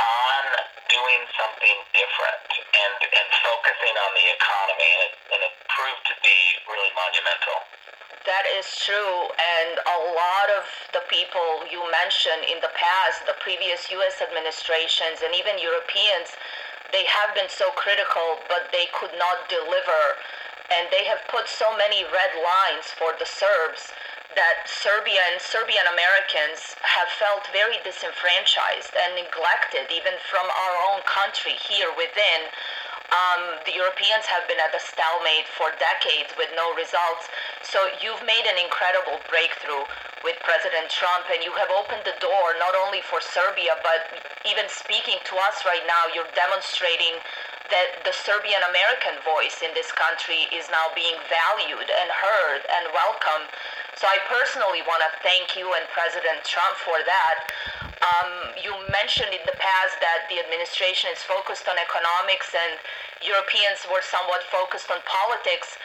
on 0.00 0.42
doing 0.88 1.22
something 1.36 1.78
different 1.96 2.48
and 2.52 2.98
and 3.00 3.28
focusing 3.44 3.94
on 3.96 4.10
the 4.12 4.26
economy, 4.32 4.90
and 4.92 5.02
it, 5.08 5.12
and 5.32 5.40
it 5.46 5.54
proved 5.72 6.04
to 6.08 6.14
be 6.20 6.38
really 6.68 6.92
monumental. 6.92 7.58
That 8.22 8.46
is 8.54 8.66
true, 8.78 9.26
and 9.34 9.82
a 9.82 9.98
lot 10.14 10.48
of 10.54 10.62
the 10.94 11.02
people 11.10 11.66
you 11.66 11.82
mentioned 11.90 12.46
in 12.46 12.62
the 12.62 12.70
past, 12.70 13.26
the 13.26 13.34
previous 13.42 13.90
U.S. 13.90 14.22
administrations, 14.22 15.26
and 15.26 15.34
even 15.34 15.58
Europeans, 15.58 16.30
they 16.94 17.02
have 17.02 17.34
been 17.34 17.50
so 17.50 17.74
critical, 17.74 18.38
but 18.46 18.70
they 18.70 18.86
could 18.94 19.10
not 19.18 19.50
deliver. 19.50 20.02
And 20.70 20.86
they 20.94 21.02
have 21.10 21.18
put 21.26 21.50
so 21.50 21.74
many 21.74 22.06
red 22.06 22.32
lines 22.38 22.94
for 22.94 23.10
the 23.18 23.26
Serbs 23.26 23.90
that 24.38 24.70
Serbia 24.70 25.20
and 25.34 25.42
Serbian 25.42 25.84
Americans 25.90 26.78
have 26.86 27.10
felt 27.18 27.50
very 27.50 27.82
disenfranchised 27.82 28.94
and 28.96 29.18
neglected, 29.18 29.90
even 29.90 30.14
from 30.30 30.46
our 30.46 30.76
own 30.94 31.02
country 31.10 31.58
here 31.58 31.90
within 31.98 32.48
um, 33.10 33.58
the 33.66 33.74
Europeans 33.74 34.24
have 34.30 34.46
been 34.46 34.60
at 34.62 34.70
a 34.70 34.82
stalemate 34.82 35.48
for 35.50 35.74
decades 35.80 36.30
with 36.38 36.48
no 36.54 36.70
results. 36.78 37.26
So 37.66 37.90
you've 37.98 38.22
made 38.22 38.46
an 38.46 38.56
incredible 38.62 39.18
breakthrough 39.26 39.84
with 40.22 40.38
President 40.46 40.86
Trump, 40.86 41.26
and 41.34 41.42
you 41.42 41.50
have 41.58 41.68
opened 41.74 42.06
the 42.06 42.14
door 42.22 42.54
not 42.62 42.78
only 42.78 43.02
for 43.02 43.18
Serbia, 43.18 43.74
but 43.82 44.06
even 44.46 44.70
speaking 44.70 45.18
to 45.26 45.34
us 45.50 45.66
right 45.66 45.82
now, 45.84 46.06
you're 46.14 46.30
demonstrating 46.38 47.18
that 47.70 48.04
the 48.06 48.14
Serbian 48.14 48.62
American 48.70 49.18
voice 49.26 49.64
in 49.64 49.72
this 49.74 49.90
country 49.92 50.46
is 50.54 50.68
now 50.70 50.92
being 50.94 51.16
valued 51.26 51.88
and 51.88 52.08
heard 52.12 52.62
and 52.68 52.84
welcome. 52.94 53.48
So 53.96 54.06
I 54.06 54.18
personally 54.28 54.82
want 54.84 55.02
to 55.02 55.10
thank 55.24 55.56
you 55.56 55.72
and 55.74 55.84
President 55.90 56.42
Trump 56.44 56.74
for 56.80 57.00
that. 57.06 57.91
Um, 58.02 58.50
you 58.58 58.74
mentioned 58.90 59.30
in 59.30 59.46
the 59.46 59.54
past 59.62 59.94
that 60.02 60.26
the 60.26 60.42
administration 60.42 61.14
is 61.14 61.22
focused 61.22 61.70
on 61.70 61.78
economics 61.78 62.50
and 62.50 62.74
Europeans 63.22 63.86
were 63.86 64.02
somewhat 64.02 64.42
focused 64.50 64.90
on 64.90 64.98
politics. 65.06 65.78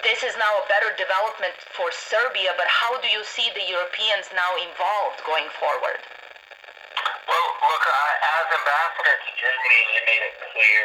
This 0.00 0.24
is 0.24 0.32
now 0.40 0.48
a 0.56 0.64
better 0.72 0.96
development 0.96 1.52
for 1.76 1.92
Serbia, 1.92 2.56
but 2.56 2.64
how 2.64 2.96
do 3.04 3.12
you 3.12 3.20
see 3.28 3.52
the 3.52 3.68
Europeans 3.68 4.32
now 4.32 4.56
involved 4.56 5.20
going 5.28 5.52
forward? 5.60 6.00
Well, 7.28 7.48
look, 7.60 7.84
as 7.84 8.46
ambassador 8.56 9.16
to 9.20 9.30
Germany, 9.36 9.80
you 9.92 10.00
made 10.08 10.24
it 10.32 10.36
clear 10.40 10.84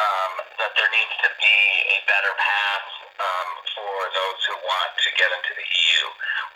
um, 0.00 0.32
that 0.64 0.72
there 0.80 0.90
needs 0.96 1.14
to 1.28 1.30
be 1.36 1.56
a 1.92 1.98
better 2.08 2.32
path 2.40 2.88
um, 3.20 3.48
for 3.76 3.96
those 4.16 4.40
who 4.48 4.56
want 4.64 4.92
to 4.96 5.08
get 5.20 5.28
into 5.28 5.52
the 5.60 5.66
EU. 5.68 6.04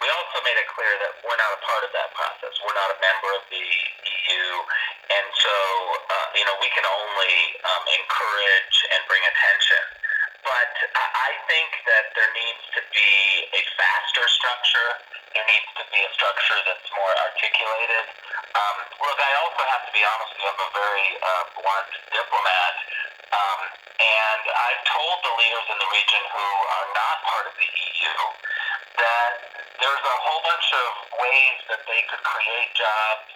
We 0.02 0.08
also 0.10 0.38
made 0.42 0.58
it 0.58 0.68
clear 0.74 0.94
that 1.06 1.12
we're 1.22 1.38
not 1.38 1.52
a 1.54 1.60
part 1.62 1.82
of 1.86 1.92
that 1.94 2.10
process. 2.14 2.52
We're 2.64 2.76
not 2.76 2.90
a 2.90 2.98
member 2.98 3.30
of 3.38 3.44
the 3.48 3.62
EU, 3.62 4.46
and 5.10 5.26
so 5.38 5.54
uh, 6.10 6.28
you 6.34 6.44
know 6.44 6.56
we 6.58 6.70
can 6.74 6.84
only 6.84 7.36
um, 7.62 7.84
encourage 7.94 8.76
and 8.90 9.00
bring 9.06 9.22
attention. 9.22 9.82
But 10.44 10.76
I 10.92 11.32
think 11.48 11.72
that 11.88 12.12
there 12.12 12.28
needs 12.36 12.64
to 12.76 12.80
be 12.92 13.12
a 13.56 13.62
faster 13.80 14.28
structure. 14.28 14.90
There 15.32 15.46
needs 15.48 15.70
to 15.80 15.84
be 15.88 16.00
a 16.04 16.10
structure 16.12 16.60
that's 16.68 16.88
more 16.92 17.14
articulated. 17.32 18.04
Um, 18.52 18.76
look, 19.00 19.18
I 19.24 19.32
also 19.40 19.62
have 19.72 19.88
to 19.88 19.92
be 19.96 20.04
honest 20.04 20.36
I'm 20.44 20.60
a 20.60 20.70
very 20.76 21.08
uh, 21.16 21.44
blunt 21.56 21.90
diplomat. 22.12 22.74
Um, 23.32 23.60
and 24.04 24.44
I've 24.52 24.84
told 24.84 25.16
the 25.24 25.32
leaders 25.40 25.66
in 25.72 25.78
the 25.80 25.90
region 25.96 26.22
who 26.28 26.44
are 26.44 26.88
not 26.92 27.16
part 27.24 27.44
of 27.48 27.54
the 27.56 27.64
EU 27.64 28.14
that 29.00 29.63
there's 29.80 30.04
a 30.04 30.16
whole 30.22 30.42
bunch 30.46 30.68
of 30.70 30.88
ways 31.18 31.58
that 31.70 31.82
they 31.86 32.02
could 32.06 32.22
create 32.22 32.70
jobs 32.78 33.28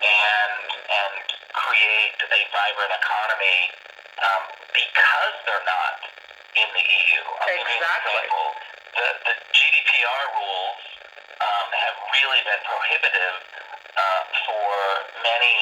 and 0.00 0.56
and 0.72 1.14
create 1.52 2.18
a 2.32 2.40
vibrant 2.52 2.92
economy 2.96 3.58
um, 4.20 4.42
because 4.72 5.34
they're 5.44 5.68
not 5.68 5.96
in 6.56 6.68
the 6.72 6.84
EU. 6.84 7.20
I'll 7.24 7.52
exactly. 7.52 7.60
give 7.60 7.68
you 7.68 7.76
an 7.76 7.92
example. 8.00 8.46
The, 8.96 9.08
the 9.28 9.34
GDPR 9.52 10.24
rules 10.40 10.82
um, 11.44 11.68
have 11.68 11.96
really 12.16 12.40
been 12.48 12.62
prohibitive 12.64 13.36
uh, 13.96 14.22
for 14.48 14.72
many 15.20 15.56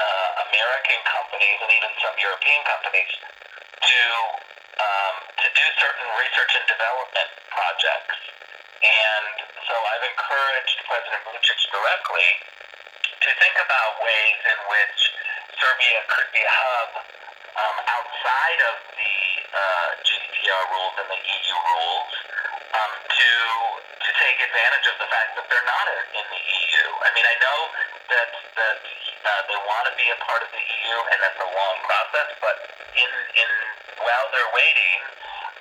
uh, 0.00 0.48
American 0.48 1.00
companies 1.04 1.58
and 1.60 1.70
even 1.76 1.90
some 2.00 2.16
European 2.16 2.60
companies 2.64 3.12
to 3.84 4.02
um, 4.80 5.14
to 5.44 5.46
do 5.52 5.64
certain 5.78 6.08
research 6.18 6.52
and 6.56 6.66
development 6.66 7.30
projects. 7.52 8.13
And 8.84 9.32
so 9.64 9.72
I've 9.72 10.04
encouraged 10.12 10.76
President 10.84 11.24
Vucic 11.24 11.60
directly 11.72 12.28
to 13.24 13.28
think 13.40 13.56
about 13.56 13.96
ways 14.04 14.40
in 14.44 14.58
which 14.68 14.98
Serbia 15.56 16.04
could 16.12 16.28
be 16.36 16.44
a 16.44 16.52
hub 16.52 16.90
um, 17.56 17.76
outside 17.88 18.60
of 18.68 18.76
the 18.92 19.16
uh, 19.56 19.88
GDPR 20.04 20.62
rules 20.68 20.94
and 21.00 21.08
the 21.16 21.16
EU 21.16 21.56
rules 21.56 22.12
um, 22.76 22.92
to 23.08 23.30
to 24.04 24.10
take 24.20 24.36
advantage 24.36 24.86
of 24.92 24.96
the 25.00 25.08
fact 25.08 25.32
that 25.40 25.48
they're 25.48 25.64
not 25.64 25.86
in, 25.88 26.26
the 26.28 26.42
EU. 26.44 26.84
I 27.00 27.08
mean, 27.16 27.24
I 27.24 27.36
know 27.40 27.58
that 28.12 28.30
that 28.36 28.78
uh, 28.84 29.40
they 29.48 29.58
want 29.64 29.88
to 29.88 29.94
be 29.96 30.12
a 30.12 30.18
part 30.28 30.44
of 30.44 30.50
the 30.52 30.60
EU, 30.60 30.96
and 31.08 31.18
that's 31.24 31.40
a 31.40 31.48
long 31.56 31.76
process. 31.88 32.28
But 32.44 32.56
in 33.00 33.10
in 33.32 33.50
while 34.04 34.26
they're 34.28 34.52
waiting, 34.52 35.00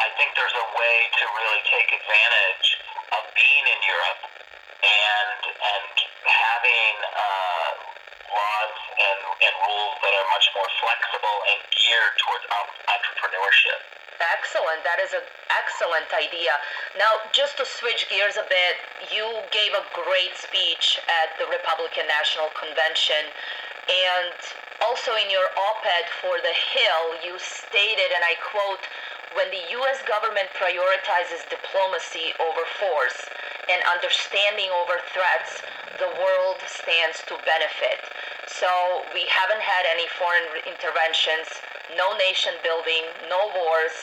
I 0.03 0.11
think 0.19 0.35
there's 0.35 0.57
a 0.59 0.67
way 0.75 0.95
to 1.07 1.23
really 1.39 1.63
take 1.71 1.87
advantage 1.93 2.67
of 3.17 3.23
being 3.37 3.65
in 3.69 3.79
Europe 3.85 4.21
and 4.81 5.39
and 5.53 5.95
having. 6.25 6.95
Uh, 7.13 7.93
laws 8.33 8.75
and, 8.97 9.19
and 9.45 9.53
rules 9.69 9.95
that 10.01 10.13
are 10.17 10.29
much 10.33 10.47
more 10.57 10.69
flexible 10.81 11.37
and 11.53 11.59
geared 11.69 12.15
towards 12.17 12.45
entrepreneurship. 12.89 13.79
Excellent. 14.21 14.81
That 14.85 14.99
is 15.03 15.11
an 15.13 15.25
excellent 15.51 16.09
idea. 16.13 16.53
Now, 16.97 17.21
just 17.33 17.57
to 17.59 17.65
switch 17.65 18.07
gears 18.09 18.37
a 18.37 18.45
bit, 18.47 18.75
you 19.11 19.25
gave 19.51 19.73
a 19.75 19.83
great 19.93 20.33
speech 20.37 21.01
at 21.05 21.35
the 21.37 21.45
Republican 21.49 22.07
National 22.07 22.49
Convention. 22.55 23.29
And 23.83 24.37
also 24.81 25.11
in 25.19 25.27
your 25.27 25.43
op 25.43 25.83
ed 25.83 26.07
for 26.23 26.39
The 26.39 26.55
Hill, 26.55 27.05
you 27.25 27.35
stated, 27.37 28.09
and 28.15 28.23
I 28.23 28.39
quote, 28.39 28.83
when 29.35 29.49
the 29.49 29.63
U.S. 29.81 30.01
government 30.05 30.49
prioritizes 30.53 31.41
diplomacy 31.49 32.33
over 32.37 32.63
force 32.77 33.17
and 33.69 33.81
understanding 33.89 34.69
over 34.73 34.99
threats, 35.13 35.63
the 35.97 36.09
world 36.19 36.57
stands 36.65 37.21
to 37.29 37.37
benefit. 37.45 38.01
So 38.45 38.67
we 39.13 39.25
haven't 39.29 39.61
had 39.61 39.85
any 39.89 40.05
foreign 40.19 40.45
interventions, 40.67 41.49
no 41.97 42.17
nation 42.17 42.53
building, 42.61 43.09
no 43.29 43.49
wars, 43.53 43.93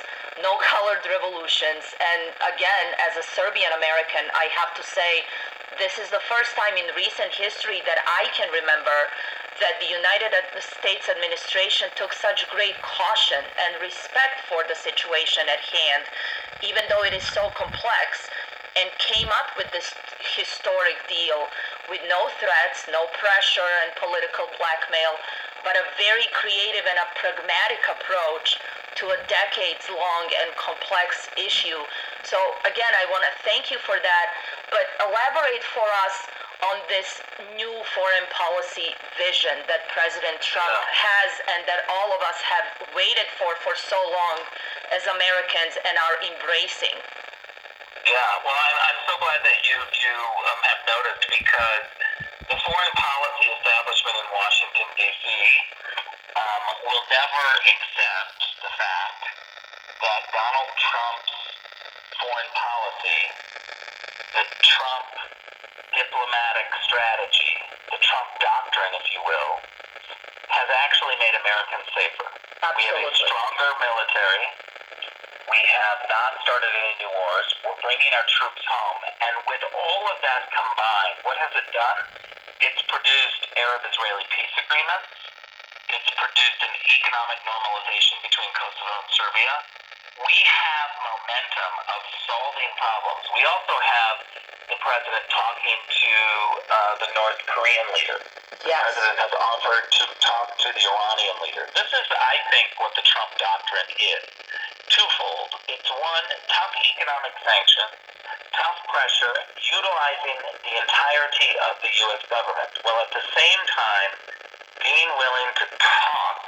no 0.42 0.56
colored 0.62 1.04
revolutions. 1.04 1.92
And 1.98 2.32
again, 2.50 2.86
as 3.04 3.18
a 3.20 3.24
Serbian 3.24 3.70
American, 3.76 4.30
I 4.32 4.48
have 4.56 4.72
to 4.78 4.84
say 4.84 5.26
this 5.78 5.98
is 6.00 6.10
the 6.10 6.22
first 6.26 6.56
time 6.58 6.74
in 6.74 6.88
recent 6.96 7.30
history 7.30 7.84
that 7.86 8.00
I 8.02 8.26
can 8.34 8.50
remember 8.50 8.98
that 9.60 9.76
the 9.78 9.92
United 9.92 10.32
States 10.58 11.06
administration 11.12 11.92
took 11.94 12.16
such 12.16 12.48
great 12.48 12.74
caution 12.80 13.44
and 13.60 13.76
respect 13.84 14.48
for 14.48 14.64
the 14.66 14.74
situation 14.74 15.44
at 15.52 15.60
hand, 15.60 16.08
even 16.64 16.82
though 16.88 17.04
it 17.04 17.12
is 17.12 17.22
so 17.36 17.52
complex, 17.52 18.32
and 18.78 18.88
came 18.98 19.28
up 19.28 19.52
with 19.58 19.68
this 19.74 19.92
historic 20.36 20.96
deal 21.10 21.46
with 21.92 22.00
no 22.08 22.30
threats, 22.40 22.88
no 22.88 23.04
pressure 23.18 23.72
and 23.84 23.92
political 24.00 24.48
blackmail, 24.56 25.18
but 25.66 25.76
a 25.76 25.84
very 26.00 26.24
creative 26.32 26.86
and 26.88 26.96
a 26.96 27.08
pragmatic 27.20 27.82
approach 27.90 28.56
to 29.00 29.08
a 29.16 29.18
decades 29.24 29.88
long 29.88 30.24
and 30.44 30.52
complex 30.60 31.32
issue. 31.40 31.80
So, 32.22 32.36
again, 32.68 32.92
I 32.92 33.08
want 33.08 33.24
to 33.24 33.32
thank 33.48 33.72
you 33.72 33.80
for 33.80 33.96
that, 33.96 34.26
but 34.68 34.84
elaborate 35.00 35.64
for 35.72 35.88
us 36.04 36.16
on 36.60 36.76
this 36.92 37.24
new 37.56 37.72
foreign 37.96 38.28
policy 38.28 38.92
vision 39.16 39.64
that 39.64 39.88
President 39.96 40.36
Trump 40.44 40.76
has 40.92 41.30
and 41.56 41.64
that 41.64 41.88
all 41.88 42.12
of 42.12 42.20
us 42.28 42.36
have 42.44 42.68
waited 42.92 43.24
for 43.40 43.56
for 43.64 43.72
so 43.72 43.96
long 43.96 44.44
as 44.92 45.00
Americans 45.08 45.80
and 45.80 45.96
are 45.96 46.16
embracing. 46.20 46.92
Yeah, 48.04 48.30
well, 48.44 48.52
I'm, 48.52 48.76
I'm 48.92 49.00
so 49.08 49.14
glad 49.16 49.40
that 49.40 49.58
you 49.64 49.76
you 49.80 50.16
um, 50.20 50.60
have 50.68 50.80
noticed 50.84 51.24
because 51.32 51.84
the 52.52 52.58
foreign 52.60 52.94
policy 52.96 53.46
establishment 53.56 54.16
in 54.20 54.26
Washington 54.28 54.88
D.C. 55.00 55.24
Um, 56.30 56.64
will 56.86 57.04
never 57.10 57.46
accept 57.74 58.38
the 58.62 58.70
fact 58.78 59.22
that 59.98 60.22
Donald 60.30 60.72
Trump's 60.78 61.36
foreign 62.22 62.50
policy, 62.54 63.22
the 64.38 64.44
Trump 64.62 65.10
diplomatic 65.90 66.68
strategy, 66.86 67.54
the 67.90 67.98
Trump 67.98 68.30
doctrine, 68.38 68.94
if 68.94 69.06
you 69.10 69.20
will, 69.26 69.52
has 70.54 70.68
actually 70.86 71.18
made 71.18 71.34
Americans 71.34 71.86
safer. 71.98 72.30
Absolutely. 72.62 72.78
We 72.78 72.86
have 72.86 73.10
a 73.10 73.14
stronger 73.26 73.70
military. 73.82 74.46
We 75.50 75.60
have 75.66 76.00
not 76.06 76.30
started 76.46 76.70
any 76.70 76.94
new 77.02 77.10
wars. 77.10 77.48
We're 77.66 77.80
bringing 77.82 78.12
our 78.14 78.26
troops 78.30 78.62
home. 78.70 79.00
And 79.18 79.34
with 79.50 79.62
all 79.66 80.02
of 80.14 80.18
that 80.22 80.42
combined, 80.54 81.16
what 81.26 81.36
has 81.42 81.52
it 81.58 81.66
done? 81.74 81.98
It's 82.62 82.82
produced 82.86 83.42
Arab-Israeli 83.58 84.26
peace 84.30 84.54
agreements. 84.62 85.19
It's 85.90 86.12
produced 86.14 86.60
an 86.62 86.74
economic 86.86 87.42
normalization 87.42 88.22
between 88.22 88.50
Kosovo 88.54 88.94
and 88.94 89.10
Serbia. 89.10 89.54
We 90.22 90.36
have 90.38 90.88
momentum 91.02 91.72
of 91.90 92.00
solving 92.30 92.72
problems. 92.78 93.26
We 93.34 93.42
also 93.42 93.74
have 93.74 94.16
the 94.70 94.78
president 94.78 95.24
talking 95.34 95.78
to 95.82 96.14
uh, 96.70 96.94
the 97.02 97.10
North 97.10 97.42
Korean 97.50 97.86
leader. 97.90 98.22
The 98.54 98.70
president 98.70 99.18
has 99.18 99.34
offered 99.34 99.86
to 99.90 100.04
talk 100.22 100.46
to 100.62 100.68
the 100.70 100.78
Iranian 100.78 101.36
leader. 101.42 101.66
This 101.74 101.90
is, 101.90 102.06
I 102.06 102.36
think, 102.54 102.70
what 102.78 102.94
the 102.94 103.02
Trump 103.02 103.34
doctrine 103.34 103.90
is. 103.98 104.22
Twofold. 104.94 105.50
It's 105.74 105.90
one, 105.90 106.26
tough 106.54 106.74
economic 106.86 107.34
sanctions, 107.42 107.98
tough 108.54 108.78
pressure, 108.94 109.34
utilizing 109.58 110.38
the 110.70 110.74
entirety 110.86 111.50
of 111.66 111.82
the 111.82 111.90
U.S. 112.06 112.22
government, 112.30 112.70
while 112.86 113.02
at 113.02 113.10
the 113.10 113.26
same 113.34 113.62
time 113.74 114.12
being 114.80 115.10
willing 115.16 115.50
to 115.60 115.66
talk 115.76 116.40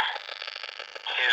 to 1.04 1.28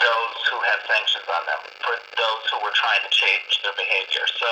those 0.00 0.36
who 0.48 0.58
have 0.64 0.80
sanctions 0.88 1.28
on 1.28 1.42
them, 1.44 1.60
for 1.84 1.94
those 2.16 2.42
who 2.48 2.58
were 2.64 2.72
trying 2.72 3.04
to 3.04 3.12
change 3.12 3.60
their 3.60 3.76
behavior. 3.76 4.24
So 4.40 4.48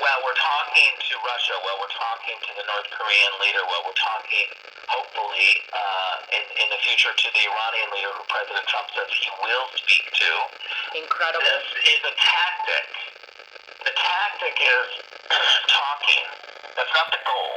while 0.00 0.20
we're 0.24 0.38
talking 0.40 0.92
to 0.96 1.14
Russia, 1.20 1.54
while 1.60 1.76
we're 1.76 1.92
talking 1.92 2.36
to 2.40 2.50
the 2.56 2.64
North 2.64 2.88
Korean 2.96 3.32
leader, 3.44 3.60
while 3.68 3.84
we're 3.84 4.00
talking, 4.00 4.48
hopefully, 4.88 5.50
uh, 5.76 6.14
in, 6.32 6.44
in 6.56 6.66
the 6.72 6.80
future 6.80 7.12
to 7.12 7.28
the 7.36 7.42
Iranian 7.44 7.88
leader 7.92 8.12
who 8.16 8.24
President 8.32 8.64
Trump 8.72 8.88
says 8.96 9.08
he 9.12 9.28
will 9.44 9.66
speak 9.76 10.08
to, 10.08 10.30
incredible. 10.96 11.44
This 11.44 11.68
is 11.84 12.00
a 12.08 12.14
tactic. 12.16 12.86
The 13.84 13.92
tactic 13.92 14.56
is 14.56 14.88
talking. 15.68 16.26
That's 16.80 16.94
not 16.96 17.12
the 17.12 17.20
goal. 17.28 17.56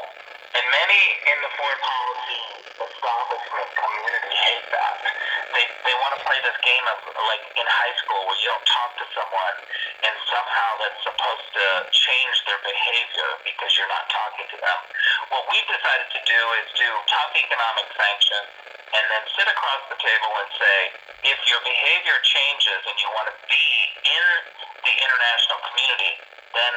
And 0.59 0.63
many 0.67 1.03
in 1.31 1.37
the 1.47 1.51
foreign 1.55 1.81
policy 1.83 2.54
establishment 2.73 3.69
community 3.77 4.33
hate 4.35 4.67
that. 4.73 4.95
They 5.53 5.65
they 5.85 5.95
want 6.01 6.13
to 6.17 6.21
play 6.25 6.39
this 6.43 6.57
game 6.65 6.85
of 6.89 6.97
like 7.05 7.45
in 7.55 7.67
high 7.67 7.95
school 8.01 8.21
where 8.27 8.39
you 8.41 8.49
don't 8.51 8.67
talk 8.67 8.91
to 8.99 9.05
someone 9.15 9.55
and 10.03 10.15
somehow 10.27 10.69
that's 10.81 11.01
supposed 11.05 11.47
to 11.55 11.65
change 11.93 12.35
their 12.49 12.61
behavior 12.65 13.29
because 13.45 13.71
you're 13.77 13.89
not 13.91 14.05
talking 14.11 14.47
to 14.51 14.57
them. 14.59 14.79
What 15.31 15.43
we've 15.49 15.69
decided 15.69 16.09
to 16.11 16.21
do 16.25 16.41
is 16.61 16.65
do 16.75 16.89
tough 17.07 17.31
economic 17.37 17.87
sanctions 17.95 18.49
and 18.95 19.03
then 19.11 19.23
sit 19.33 19.47
across 19.49 19.81
the 19.91 19.97
table 19.99 20.31
and 20.39 20.49
say, 20.55 20.77
if 21.33 21.39
your 21.49 21.61
behavior 21.65 22.17
changes 22.21 22.81
and 22.85 22.95
you 23.01 23.09
want 23.11 23.27
to 23.33 23.35
be 23.49 23.67
in 24.07 24.25
the 24.85 24.93
international 24.93 25.59
community, 25.67 26.13
then 26.53 26.73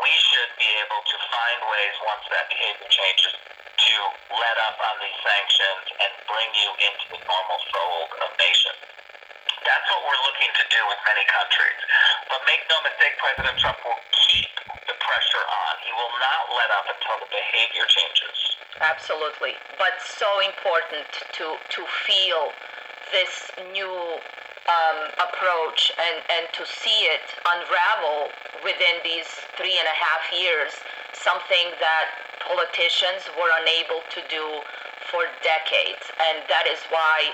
we 0.00 0.12
should 0.16 0.52
be 0.58 0.70
able 0.82 1.02
to 1.04 1.16
find 1.28 1.58
ways 1.68 1.94
once 2.08 2.24
that 2.32 2.46
behavior 2.48 2.88
changes 2.88 3.34
to 3.82 3.94
let 4.30 4.56
up 4.70 4.78
on 4.78 4.94
these 5.02 5.18
sanctions 5.26 5.84
and 5.98 6.12
bring 6.30 6.50
you 6.54 6.70
into 6.86 7.06
the 7.18 7.20
normal 7.26 7.60
fold 7.74 8.10
of 8.22 8.30
nations. 8.38 8.78
That's 9.62 9.86
what 9.90 10.02
we're 10.06 10.22
looking 10.26 10.50
to 10.54 10.64
do 10.70 10.80
with 10.90 11.00
many 11.06 11.24
countries. 11.30 11.80
But 12.30 12.40
make 12.46 12.62
no 12.66 12.78
mistake, 12.82 13.14
President 13.18 13.56
Trump 13.58 13.78
will 13.86 14.02
keep 14.30 14.50
the 14.86 14.96
pressure 14.98 15.44
on. 15.46 15.72
He 15.86 15.92
will 15.94 16.14
not 16.18 16.42
let 16.54 16.70
up 16.78 16.86
until 16.90 17.16
the 17.22 17.30
behavior 17.30 17.86
changes. 17.86 18.36
Absolutely. 18.82 19.54
But 19.78 19.98
so 20.02 20.26
important 20.42 21.06
to, 21.38 21.54
to 21.58 21.80
feel 22.06 22.50
this 23.14 23.50
new 23.70 24.18
um, 24.66 24.98
approach 25.18 25.90
and, 25.98 26.16
and 26.38 26.44
to 26.54 26.62
see 26.66 27.10
it 27.10 27.26
unravel 27.46 28.30
within 28.62 29.02
these 29.02 29.28
three 29.58 29.74
and 29.74 29.86
a 29.86 29.96
half 29.98 30.22
years, 30.34 30.72
something 31.12 31.72
that 31.78 32.06
politicians 32.42 33.28
were 33.38 33.52
unable 33.62 34.02
to 34.10 34.20
do 34.28 34.44
for 35.10 35.28
decades. 35.44 36.04
And 36.18 36.42
that 36.48 36.66
is 36.66 36.80
why 36.90 37.32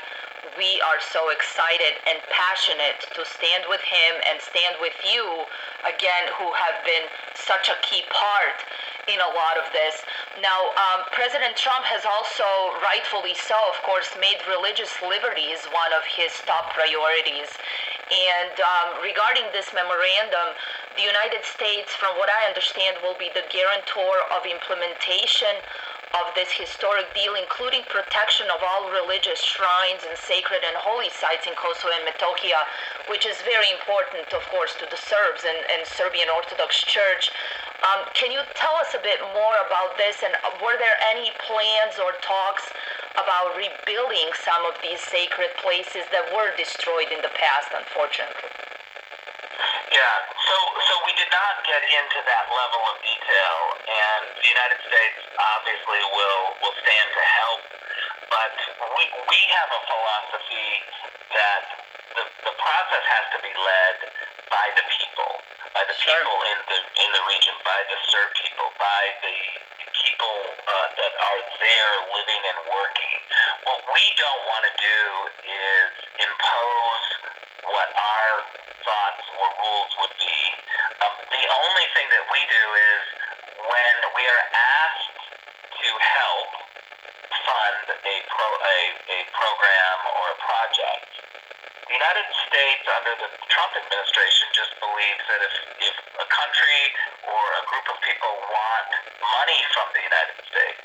we 0.56 0.80
are 0.80 1.00
so 1.02 1.30
excited 1.30 1.98
and 2.06 2.18
passionate 2.30 3.04
to 3.14 3.22
stand 3.26 3.66
with 3.68 3.82
him 3.82 4.12
and 4.30 4.38
stand 4.40 4.78
with 4.80 4.94
you 5.04 5.44
again, 5.86 6.30
who 6.38 6.50
have 6.54 6.78
been 6.86 7.06
such 7.34 7.68
a 7.68 7.76
key 7.82 8.02
part 8.10 8.58
in 9.10 9.18
a 9.18 9.30
lot 9.34 9.56
of 9.56 9.66
this. 9.72 10.04
Now, 10.40 10.70
um, 10.76 11.08
President 11.10 11.56
Trump 11.56 11.84
has 11.88 12.04
also, 12.04 12.46
rightfully 12.84 13.34
so, 13.34 13.56
of 13.72 13.80
course, 13.82 14.12
made 14.20 14.38
religious 14.46 14.92
liberties 15.00 15.64
one 15.72 15.92
of 15.96 16.04
his 16.04 16.30
top 16.44 16.70
priorities. 16.76 17.48
And 18.08 18.56
um, 18.56 19.04
regarding 19.04 19.44
this 19.52 19.68
memorandum, 19.76 20.56
the 20.96 21.04
United 21.04 21.44
States, 21.44 21.92
from 21.92 22.16
what 22.16 22.32
I 22.32 22.48
understand, 22.48 22.96
will 23.04 23.16
be 23.20 23.28
the 23.36 23.44
guarantor 23.52 24.24
of 24.32 24.48
implementation 24.48 25.60
of 26.16 26.32
this 26.32 26.48
historic 26.48 27.04
deal, 27.12 27.36
including 27.36 27.84
protection 27.84 28.48
of 28.48 28.64
all 28.64 28.88
religious 28.88 29.44
shrines 29.44 30.08
and 30.08 30.16
sacred 30.16 30.64
and 30.64 30.76
holy 30.80 31.12
sites 31.12 31.44
in 31.44 31.52
Kosovo 31.52 31.92
and 31.92 32.08
Metohija, 32.08 32.64
which 33.12 33.28
is 33.28 33.36
very 33.44 33.68
important, 33.76 34.24
of 34.32 34.40
course, 34.48 34.72
to 34.80 34.88
the 34.88 34.96
Serbs 34.96 35.44
and, 35.44 35.60
and 35.68 35.84
Serbian 35.84 36.32
Orthodox 36.32 36.80
Church. 36.80 37.28
Um, 37.86 38.10
can 38.14 38.34
you 38.34 38.42
tell 38.58 38.74
us 38.82 38.90
a 38.94 39.02
bit 39.02 39.22
more 39.34 39.56
about 39.66 39.94
this? 39.96 40.18
And 40.26 40.34
were 40.58 40.74
there 40.78 40.98
any 41.14 41.30
plans 41.46 41.94
or 42.02 42.10
talks 42.26 42.66
about 43.14 43.54
rebuilding 43.54 44.30
some 44.42 44.66
of 44.66 44.74
these 44.82 44.98
sacred 44.98 45.54
places 45.62 46.02
that 46.10 46.26
were 46.34 46.50
destroyed 46.58 47.10
in 47.14 47.22
the 47.22 47.30
past, 47.38 47.70
unfortunately? 47.70 48.50
Yeah, 49.90 50.14
so 50.46 50.56
so 50.84 50.92
we 51.08 51.16
did 51.16 51.32
not 51.32 51.64
get 51.64 51.80
into 51.80 52.18
that 52.28 52.44
level 52.46 52.82
of 52.92 52.96
detail, 53.02 53.58
and 53.88 54.22
the 54.36 54.48
United 54.52 54.78
States 54.84 55.18
obviously 55.34 56.00
will 56.12 56.42
will 56.60 56.76
stand 56.78 57.08
to 57.08 57.24
help, 57.24 57.62
but 58.28 58.52
we 58.94 59.04
we 59.08 59.40
have 59.56 59.70
a 59.72 59.80
philosophy 59.88 60.70
that 61.32 61.62
the 62.20 62.24
the 62.46 62.54
process 62.54 63.04
has 63.16 63.24
to 63.32 63.38
be 63.40 63.52
led 63.56 63.96
by 64.52 64.66
the 64.76 64.84
people, 64.92 65.07
by 65.78 65.86
the 65.86 65.94
people 65.94 66.38
in 66.50 66.58
the 66.66 66.78
in 67.06 67.10
the 67.14 67.22
region, 67.30 67.54
by 67.62 67.78
the 67.86 67.98
Serb 68.10 68.34
people, 68.34 68.66
by 68.82 69.02
the 69.22 69.38
people 69.94 70.38
uh, 70.66 70.88
that 70.98 71.14
are 71.14 71.40
there 71.62 71.94
living 72.18 72.42
and 72.50 72.58
working. 72.66 73.14
What 73.62 73.86
we 73.86 74.04
don't 74.18 74.42
want 74.50 74.66
to 74.66 74.74
do 74.74 75.00
is 75.46 75.86
impose 76.18 77.06
what 77.62 77.94
our 77.94 78.34
thoughts 78.82 79.24
or 79.38 79.46
rules 79.54 79.92
would 80.02 80.14
be. 80.18 80.38
Um, 80.98 81.14
the 81.30 81.46
only 81.46 81.86
thing 81.94 82.10
that 82.10 82.26
we 82.26 82.42
do 82.42 82.64
is 82.74 83.02
when 83.62 83.94
we 84.18 84.24
are 84.26 84.44
asked 84.50 85.22
to 85.78 85.90
help 85.94 86.50
fund 87.46 87.86
a 87.86 88.16
pro 88.26 88.48
a, 88.50 88.78
a 89.14 89.18
program 89.30 89.98
or 90.10 90.24
a 90.26 90.38
project. 90.42 91.06
The 91.86 91.94
United 91.94 92.26
States 92.58 92.90
under 92.90 93.14
the 93.22 93.30
Trump 93.54 93.70
administration 93.78 94.50
just 94.50 94.74
believes 94.82 95.22
that 95.30 95.40
if, 95.46 95.54
if 95.78 95.94
a 95.94 96.26
country 96.26 96.82
or 97.30 97.42
a 97.54 97.62
group 97.70 97.86
of 97.86 98.02
people 98.02 98.34
want 98.50 98.90
money 99.22 99.62
from 99.78 99.86
the 99.94 100.02
United 100.02 100.42
States, 100.42 100.82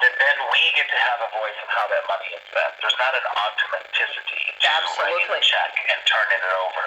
that 0.00 0.14
then 0.16 0.36
we 0.48 0.62
get 0.72 0.88
to 0.88 0.96
have 0.96 1.20
a 1.20 1.28
voice 1.28 1.58
in 1.60 1.68
how 1.68 1.84
that 1.92 2.08
money 2.08 2.32
is 2.32 2.40
spent. 2.48 2.72
There's 2.80 2.96
not 2.96 3.12
an 3.20 3.26
automaticity 3.36 4.44
to 4.48 4.64
writing 4.64 5.28
Absolutely. 5.28 5.44
a 5.44 5.44
check 5.44 5.72
and 5.92 6.00
turning 6.08 6.40
it 6.40 6.54
over. 6.56 6.84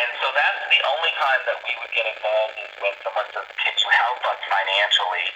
And 0.00 0.08
so 0.24 0.26
that's 0.32 0.62
the 0.72 0.80
only 0.88 1.12
time 1.20 1.40
that 1.52 1.58
we 1.60 1.72
would 1.76 1.92
get 1.92 2.08
involved 2.08 2.56
is 2.56 2.72
when 2.80 2.94
someone 3.04 3.28
says, 3.36 3.52
Can 3.52 3.74
you 3.76 3.90
help 3.92 4.20
us 4.32 4.40
financially? 4.48 5.26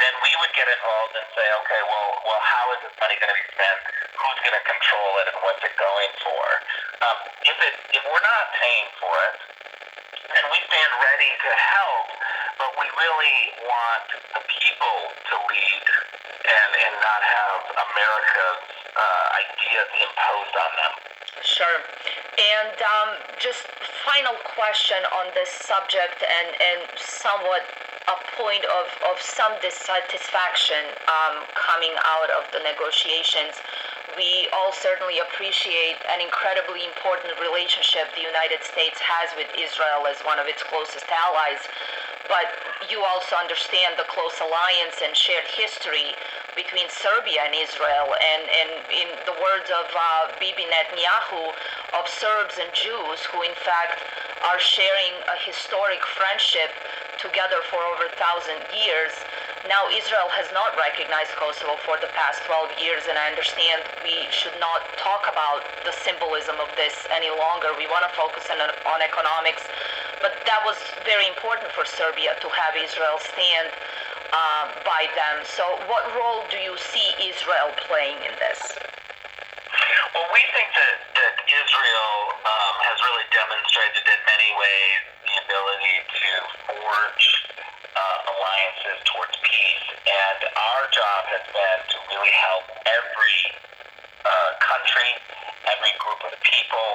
Then 0.00 0.16
we 0.24 0.32
would 0.40 0.54
get 0.56 0.72
involved 0.72 1.20
and 1.20 1.28
say, 1.36 1.44
Okay, 1.44 1.80
well 1.84 2.08
well 2.32 2.40
how 2.40 2.64
is 2.72 2.88
this 2.88 2.96
money 2.96 3.12
gonna 3.20 3.36
be 3.36 3.44
spent? 3.52 3.80
Who's 4.16 4.40
gonna 4.40 4.64
control 4.64 5.12
it 5.20 5.26
and 5.36 5.38
what's 5.44 5.60
it 5.68 5.76
going 5.76 6.12
for? 6.24 6.44
Um, 6.98 7.18
if 7.46 7.58
it 7.62 7.74
if 7.94 8.02
we're 8.02 8.26
not 8.26 8.44
paying 8.58 8.88
for 8.98 9.14
it, 9.30 9.36
then 10.34 10.44
we 10.50 10.58
stand 10.66 10.92
ready 10.98 11.30
to 11.30 11.50
help, 11.54 12.06
but 12.58 12.70
we 12.74 12.86
really 12.98 13.40
want 13.70 14.06
the 14.34 14.42
people 14.44 14.98
to 15.30 15.34
lead 15.38 15.86
and, 16.42 16.70
and 16.74 16.94
not 16.98 17.22
have 17.22 17.60
America's 17.70 18.62
uh, 18.98 19.40
ideas 19.46 19.88
imposed 19.94 20.54
on 20.58 20.70
them. 20.74 20.92
Sure. 21.46 21.78
And 22.38 22.76
um, 22.82 23.10
just 23.38 23.62
final 24.02 24.34
question 24.58 24.98
on 25.14 25.30
this 25.34 25.50
subject 25.50 26.18
and, 26.22 26.48
and 26.50 26.80
somewhat 26.98 27.62
a 28.08 28.16
point 28.40 28.64
of, 28.64 28.86
of 29.12 29.20
some 29.20 29.52
dissatisfaction 29.60 30.80
um, 31.06 31.44
coming 31.52 31.92
out 32.08 32.30
of 32.40 32.48
the 32.52 32.60
negotiations. 32.64 33.60
We 34.16 34.48
all 34.52 34.72
certainly 34.72 35.18
appreciate 35.18 35.98
an 36.08 36.20
incredibly 36.20 36.86
important 36.86 37.34
relationship 37.40 38.08
the 38.14 38.24
United 38.24 38.64
States 38.64 38.98
has 39.02 39.30
with 39.36 39.48
Israel 39.58 40.06
as 40.08 40.18
one 40.24 40.38
of 40.38 40.46
its 40.46 40.62
closest 40.62 41.06
allies. 41.10 41.60
But 42.28 42.52
you 42.90 43.04
also 43.04 43.36
understand 43.36 43.96
the 43.96 44.04
close 44.08 44.36
alliance 44.40 45.00
and 45.02 45.16
shared 45.16 45.48
history 45.48 46.12
between 46.58 46.90
Serbia 46.90 47.46
and 47.46 47.54
Israel. 47.54 48.10
And, 48.18 48.42
and 48.50 48.70
in 48.90 49.08
the 49.30 49.38
words 49.38 49.70
of 49.70 49.86
uh, 49.94 50.34
Bibi 50.42 50.66
Netanyahu, 50.66 51.54
of 51.94 52.04
Serbs 52.10 52.58
and 52.58 52.66
Jews 52.74 53.22
who, 53.30 53.46
in 53.46 53.54
fact, 53.62 54.02
are 54.42 54.58
sharing 54.58 55.14
a 55.30 55.38
historic 55.46 56.02
friendship 56.18 56.74
together 57.22 57.62
for 57.70 57.78
over 57.78 58.10
a 58.10 58.14
thousand 58.18 58.58
years. 58.74 59.14
Now, 59.66 59.90
Israel 59.90 60.30
has 60.34 60.46
not 60.54 60.74
recognized 60.78 61.34
Kosovo 61.34 61.74
for 61.82 61.98
the 61.98 62.10
past 62.14 62.46
12 62.46 62.78
years, 62.78 63.10
and 63.10 63.18
I 63.18 63.26
understand 63.26 63.82
we 64.06 64.30
should 64.30 64.54
not 64.62 64.86
talk 64.98 65.26
about 65.26 65.66
the 65.82 65.90
symbolism 65.90 66.62
of 66.62 66.70
this 66.78 66.94
any 67.10 67.30
longer. 67.30 67.74
We 67.74 67.90
want 67.90 68.06
to 68.06 68.12
focus 68.14 68.46
on, 68.54 68.62
on 68.62 68.98
economics, 69.02 69.66
but 70.22 70.38
that 70.46 70.62
was 70.62 70.78
very 71.02 71.26
important 71.26 71.74
for 71.74 71.82
Serbia 71.82 72.38
to 72.38 72.48
have 72.54 72.78
Israel 72.78 73.18
stand 73.18 73.74
uh, 74.32 74.64
by 74.84 75.08
them. 75.16 75.44
So, 75.44 75.64
what 75.88 76.04
role 76.14 76.44
do 76.50 76.58
you 76.58 76.76
see 76.76 77.08
Israel 77.20 77.72
playing 77.88 78.20
in 78.24 78.34
this? 78.38 78.60
Well, 80.14 80.28
we 80.32 80.42
think 80.56 80.68
that, 80.72 80.96
that 81.14 81.34
Israel 81.46 82.16
um, 82.42 82.74
has 82.88 82.96
really 83.04 83.26
demonstrated 83.30 84.04
in 84.08 84.20
many 84.24 84.50
ways 84.56 85.00
the 85.28 85.34
ability 85.44 85.96
to 86.08 86.30
forge 86.72 87.26
uh, 87.92 88.30
alliances 88.32 88.98
towards 89.04 89.36
peace, 89.44 89.86
and 90.08 90.40
our 90.48 90.82
job 90.90 91.20
has 91.32 91.44
been 91.52 91.80
to 91.92 91.96
really 92.08 92.32
help 92.32 92.64
every 92.88 93.38
uh, 94.24 94.50
country, 94.60 95.10
every 95.68 95.92
group 96.00 96.20
of 96.24 96.32
people, 96.40 96.88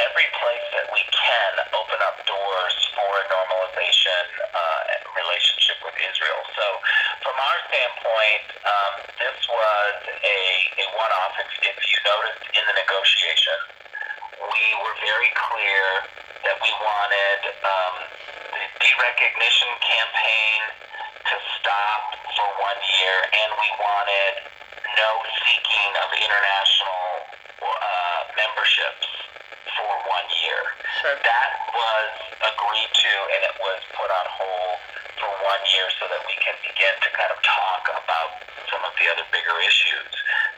every 0.00 0.28
place 0.40 0.66
that 0.72 0.88
we 0.90 1.02
can 1.12 1.52
open 1.76 2.00
up 2.00 2.16
doors 2.24 2.76
for 2.96 3.10
a 3.20 3.24
normalization 3.28 4.24
uh, 4.56 4.80
relationship 5.14 5.78
with 5.84 5.96
Israel. 6.00 6.40
So, 6.56 6.66
from 7.20 7.36
our 7.36 7.58
standpoint, 7.68 8.44
um, 8.64 8.94
this 9.20 9.38
was 9.46 9.94
a, 10.16 10.40
a 10.80 10.86
one-off. 10.96 11.34
If, 11.44 11.50
if 11.76 11.78
you 11.92 11.98
noticed 12.08 12.44
in 12.56 12.64
the 12.64 12.76
negotiation, 12.80 13.58
we 14.48 14.64
were 14.80 14.96
very 15.04 15.30
clear 15.36 15.84
that 16.48 16.56
we 16.56 16.72
wanted 16.80 17.40
um, 17.62 17.94
the 18.56 18.64
derecognition 18.80 19.70
campaign 19.84 20.60
to 21.28 21.36
stop 21.60 22.16
for 22.32 22.48
one 22.64 22.80
year, 22.96 23.16
and 23.28 23.48
we 23.60 23.68
wanted 23.76 24.32
no 24.96 25.10
seeking 25.46 25.92
of 26.00 26.08
international 26.16 26.99
uh, 27.68 28.20
memberships 28.36 29.08
for 29.76 29.92
one 30.08 30.28
year. 30.44 30.62
Sure. 31.04 31.16
That 31.20 31.50
was 31.76 32.10
agreed 32.40 32.92
to, 32.92 33.12
and 33.36 33.40
it 33.44 33.56
was 33.60 33.80
put 33.96 34.08
on 34.08 34.26
hold 34.28 34.78
for 35.20 35.30
one 35.44 35.62
year 35.76 35.88
so 36.00 36.08
that 36.08 36.22
we 36.24 36.34
can 36.40 36.56
begin 36.64 36.94
to 36.96 37.08
kind 37.12 37.30
of 37.32 37.38
talk 37.44 37.82
about 38.00 38.40
some 38.72 38.82
of 38.84 38.92
the 38.96 39.06
other 39.12 39.26
bigger 39.32 39.56
issues. 39.64 40.12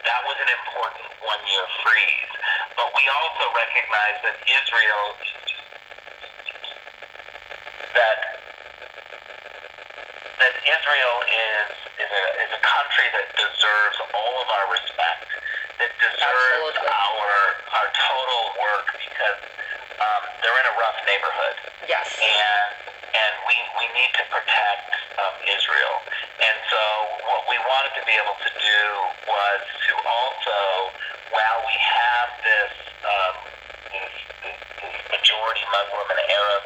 That 0.06 0.20
was 0.26 0.36
an 0.38 0.50
important 0.50 1.06
one-year 1.22 1.66
freeze. 1.82 2.32
But 2.74 2.88
we 2.94 3.04
also 3.06 3.44
recognize 3.54 4.16
that 4.26 4.36
Israel 4.46 5.06
that 7.94 8.18
that 10.40 10.54
Israel 10.64 11.16
is 11.22 11.70
is 12.02 12.10
a, 12.10 12.24
is 12.42 12.50
a 12.56 12.62
country 12.64 13.06
that 13.14 13.28
deserves 13.36 13.98
all 14.10 14.34
of 14.42 14.48
our 14.48 14.66
respect, 14.74 15.21
that 15.82 15.90
deserves 15.98 16.78
Absolutely. 16.78 16.86
our 16.94 17.34
our 17.74 17.88
total 17.90 18.42
work 18.62 18.86
because 19.02 19.40
um, 19.98 20.22
they're 20.38 20.58
in 20.62 20.66
a 20.70 20.76
rough 20.78 20.98
neighborhood 21.10 21.56
Yes. 21.90 22.06
and 22.22 22.70
and 23.10 23.32
we 23.50 23.56
we 23.82 23.86
need 23.98 24.14
to 24.14 24.24
protect 24.30 24.94
um, 25.18 25.34
Israel. 25.50 25.94
And 26.38 26.56
so 26.70 26.82
what 27.26 27.42
we 27.50 27.58
wanted 27.66 27.92
to 27.98 28.02
be 28.06 28.14
able 28.14 28.38
to 28.38 28.50
do 28.62 28.80
was 29.26 29.60
to 29.66 29.92
also, 30.06 30.58
while 31.34 31.60
we 31.66 31.76
have 31.76 32.28
this 32.46 32.72
um, 33.02 33.34
this, 33.90 34.14
this, 34.46 34.58
majority 35.10 35.66
Muslim 35.66 36.06
and 36.14 36.22
Arab 36.30 36.62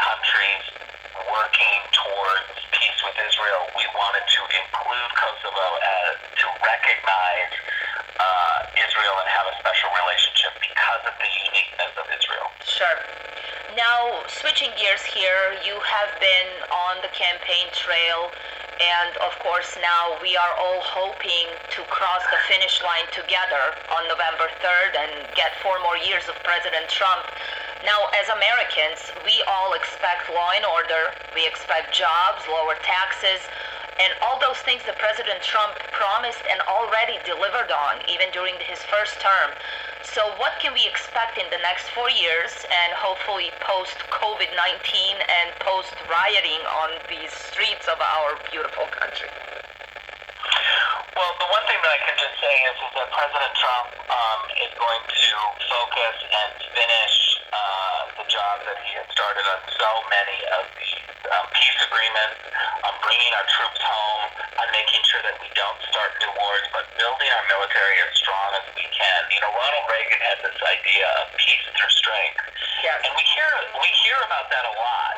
countries 0.00 0.64
working 1.28 1.78
towards 1.92 2.48
peace 2.72 3.00
with 3.04 3.16
Israel, 3.28 3.62
we 3.76 3.84
wanted 3.92 4.24
to 4.24 4.40
include 4.56 5.10
Kosovo 5.20 5.68
as 5.78 6.16
to 6.42 6.46
recognize 6.64 7.52
Israel 8.94 9.18
and 9.18 9.26
have 9.26 9.50
a 9.50 9.56
special 9.58 9.90
relationship 10.06 10.54
because 10.62 11.02
of 11.10 11.14
the 11.18 11.26
uniqueness 11.26 11.90
of 11.98 12.06
Israel. 12.14 12.46
Sure. 12.62 12.98
Now, 13.74 14.22
switching 14.30 14.70
gears 14.78 15.02
here, 15.02 15.58
you 15.66 15.74
have 15.82 16.14
been 16.22 16.50
on 16.70 17.02
the 17.02 17.10
campaign 17.10 17.74
trail, 17.74 18.30
and 18.78 19.18
of 19.18 19.34
course, 19.42 19.74
now 19.82 20.14
we 20.22 20.38
are 20.38 20.54
all 20.54 20.78
hoping 20.86 21.50
to 21.74 21.82
cross 21.90 22.22
the 22.30 22.38
finish 22.46 22.78
line 22.86 23.10
together 23.10 23.74
on 23.90 24.06
November 24.06 24.46
3rd 24.62 24.94
and 24.94 25.12
get 25.34 25.58
four 25.58 25.74
more 25.82 25.98
years 25.98 26.30
of 26.30 26.38
President 26.46 26.86
Trump. 26.86 27.26
Now, 27.82 27.98
as 28.14 28.30
Americans, 28.30 29.10
we 29.26 29.34
all 29.50 29.74
expect 29.74 30.30
law 30.30 30.54
and 30.54 30.62
order, 30.70 31.10
we 31.34 31.42
expect 31.42 31.90
jobs, 31.90 32.46
lower 32.46 32.78
taxes, 32.86 33.42
and 34.00 34.10
all 34.22 34.40
those 34.42 34.58
things 34.66 34.82
that 34.86 34.98
President 34.98 35.38
Trump 35.42 35.78
promised 35.94 36.42
and 36.50 36.58
already 36.66 37.18
delivered 37.22 37.70
on, 37.70 38.02
even 38.10 38.30
during 38.34 38.58
his 38.58 38.82
first 38.90 39.20
term. 39.22 39.54
So, 40.02 40.34
what 40.36 40.58
can 40.60 40.74
we 40.74 40.84
expect 40.86 41.38
in 41.38 41.46
the 41.50 41.62
next 41.62 41.88
four 41.94 42.10
years 42.10 42.52
and 42.68 42.90
hopefully 42.92 43.50
post 43.62 43.96
COVID 44.10 44.50
19 44.52 45.16
and 45.22 45.48
post 45.62 45.94
rioting 46.10 46.60
on 46.84 46.98
these 47.08 47.32
streets 47.32 47.86
of 47.88 47.98
our 48.02 48.36
beautiful 48.50 48.84
country? 48.92 49.30
Well, 51.14 51.32
the 51.38 51.46
one 51.46 51.64
thing 51.70 51.78
that 51.78 51.92
I 51.94 52.00
can 52.10 52.16
just 52.18 52.36
say 52.42 52.54
is, 52.68 52.76
is 52.84 52.92
that 52.98 53.08
President 53.14 53.54
Trump 53.54 53.86
um, 54.10 54.40
is 54.58 54.72
going 54.74 55.02
to 55.06 55.30
focus 55.70 56.16
and 56.26 56.50
finish 56.74 57.23
uh, 57.54 58.02
the 58.18 58.26
job 58.26 58.56
that 58.66 58.78
he 58.82 58.90
had 58.98 59.06
started 59.14 59.44
on 59.46 59.60
so 59.78 59.90
many 60.10 60.38
of 60.58 60.64
these 60.74 61.06
um, 61.30 61.46
peace 61.54 61.78
agreements, 61.86 62.38
on 62.82 62.94
bringing 63.00 63.32
our 63.38 63.46
troops 63.46 63.80
home, 63.80 64.24
on 64.58 64.66
making 64.74 65.00
sure 65.06 65.22
that 65.22 65.38
we 65.38 65.48
don't 65.54 65.78
start 65.88 66.10
new 66.18 66.32
wars, 66.34 66.66
but 66.74 66.84
building 66.98 67.30
our 67.30 67.44
military 67.48 67.96
as 68.02 68.12
strong 68.18 68.48
as 68.58 68.66
we 68.74 68.84
can. 68.90 69.20
You 69.30 69.40
know, 69.40 69.52
Ronald 69.54 69.86
Reagan 69.88 70.20
had 70.20 70.38
this 70.42 70.58
idea 70.66 71.06
of 71.22 71.30
peace 71.38 71.64
through 71.78 71.94
strength, 71.94 72.42
Yes. 72.82 72.98
and 73.06 73.12
we 73.16 73.24
hear 73.24 73.48
we 73.80 73.88
hear 74.04 74.18
about 74.26 74.50
that 74.52 74.64
a 74.68 74.74
lot, 74.76 75.16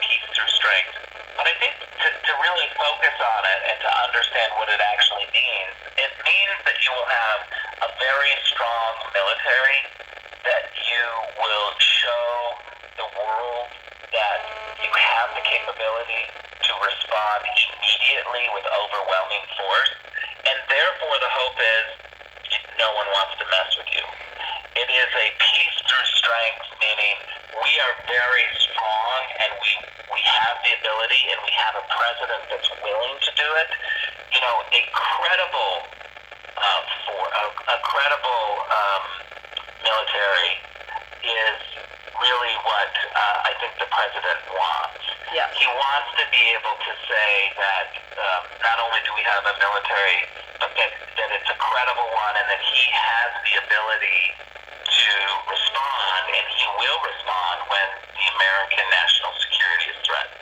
peace 0.00 0.26
through 0.32 0.52
strength. 0.54 0.94
But 1.36 1.46
I 1.46 1.54
think 1.60 1.74
to, 1.78 2.08
to 2.08 2.32
really 2.42 2.68
focus 2.74 3.16
on 3.18 3.42
it 3.46 3.60
and 3.70 3.78
to 3.78 3.90
understand 4.08 4.48
what 4.58 4.66
it 4.72 4.80
actually 4.82 5.28
means, 5.30 5.74
it 6.00 6.12
means 6.24 6.56
that 6.66 6.78
you 6.82 6.90
will 6.96 7.10
have 7.10 7.40
a 7.84 7.88
very 8.00 8.32
strong 8.48 8.90
military, 9.14 9.80
you 10.98 11.10
will 11.38 11.70
show 11.78 12.26
the 12.98 13.06
world 13.06 13.70
that 14.10 14.38
you 14.82 14.90
have 14.90 15.30
the 15.38 15.44
capability 15.46 16.26
to 16.66 16.72
respond 16.82 17.38
immediately 17.46 18.44
with 18.50 18.66
overwhelming 18.66 19.46
force, 19.54 19.92
and 20.42 20.58
therefore 20.66 21.16
the 21.22 21.30
hope 21.38 21.54
is 21.54 21.86
no 22.82 22.88
one 22.98 23.06
wants 23.14 23.38
to 23.38 23.46
mess 23.46 23.70
with 23.78 23.90
you. 23.94 24.02
It 24.74 24.90
is 24.90 25.10
a 25.14 25.26
peace 25.38 25.78
through 25.86 26.08
strength, 26.18 26.66
meaning 26.82 27.16
we 27.62 27.70
are 27.78 27.94
very 28.10 28.46
strong 28.58 29.20
and 29.38 29.54
we 29.54 29.70
we 30.18 30.20
have 30.26 30.58
the 30.66 30.74
ability 30.82 31.22
and 31.30 31.38
we 31.46 31.54
have 31.54 31.78
a 31.78 31.84
president 31.94 32.42
that's 32.50 32.70
willing 32.82 33.22
to 33.22 33.30
do 33.38 33.48
it. 33.62 33.70
You 34.34 34.40
know, 34.42 34.56
a 34.66 34.82
credible 34.90 35.74
uh, 36.58 36.82
for 37.06 37.22
a, 37.22 37.44
a 37.54 37.78
credible 37.86 38.46
um, 38.66 39.04
military 39.86 40.67
is 41.22 41.58
really 42.18 42.54
what 42.66 42.92
uh, 43.14 43.48
I 43.48 43.52
think 43.62 43.78
the 43.78 43.88
president 43.90 44.40
wants. 44.50 45.04
Yes. 45.30 45.50
He 45.54 45.66
wants 45.66 46.10
to 46.18 46.24
be 46.34 46.42
able 46.56 46.74
to 46.74 46.92
say 47.06 47.32
that 47.58 47.88
um, 48.18 48.42
not 48.64 48.78
only 48.82 49.00
do 49.06 49.12
we 49.14 49.22
have 49.22 49.44
a 49.46 49.54
military, 49.60 50.20
but 50.58 50.70
that, 50.74 50.92
that 50.92 51.30
it's 51.36 51.50
a 51.50 51.58
credible 51.58 52.08
one 52.10 52.34
and 52.38 52.48
that 52.50 52.62
he 52.64 52.84
has 52.90 53.30
the 53.46 53.54
ability 53.62 54.22
to 54.88 55.14
respond 55.46 56.22
and 56.32 56.46
he 56.48 56.64
will 56.80 57.00
respond 57.06 57.56
when 57.70 57.88
the 58.18 58.26
American 58.34 58.86
national 58.90 59.32
security 59.38 59.88
is 59.94 59.98
threatened. 60.02 60.38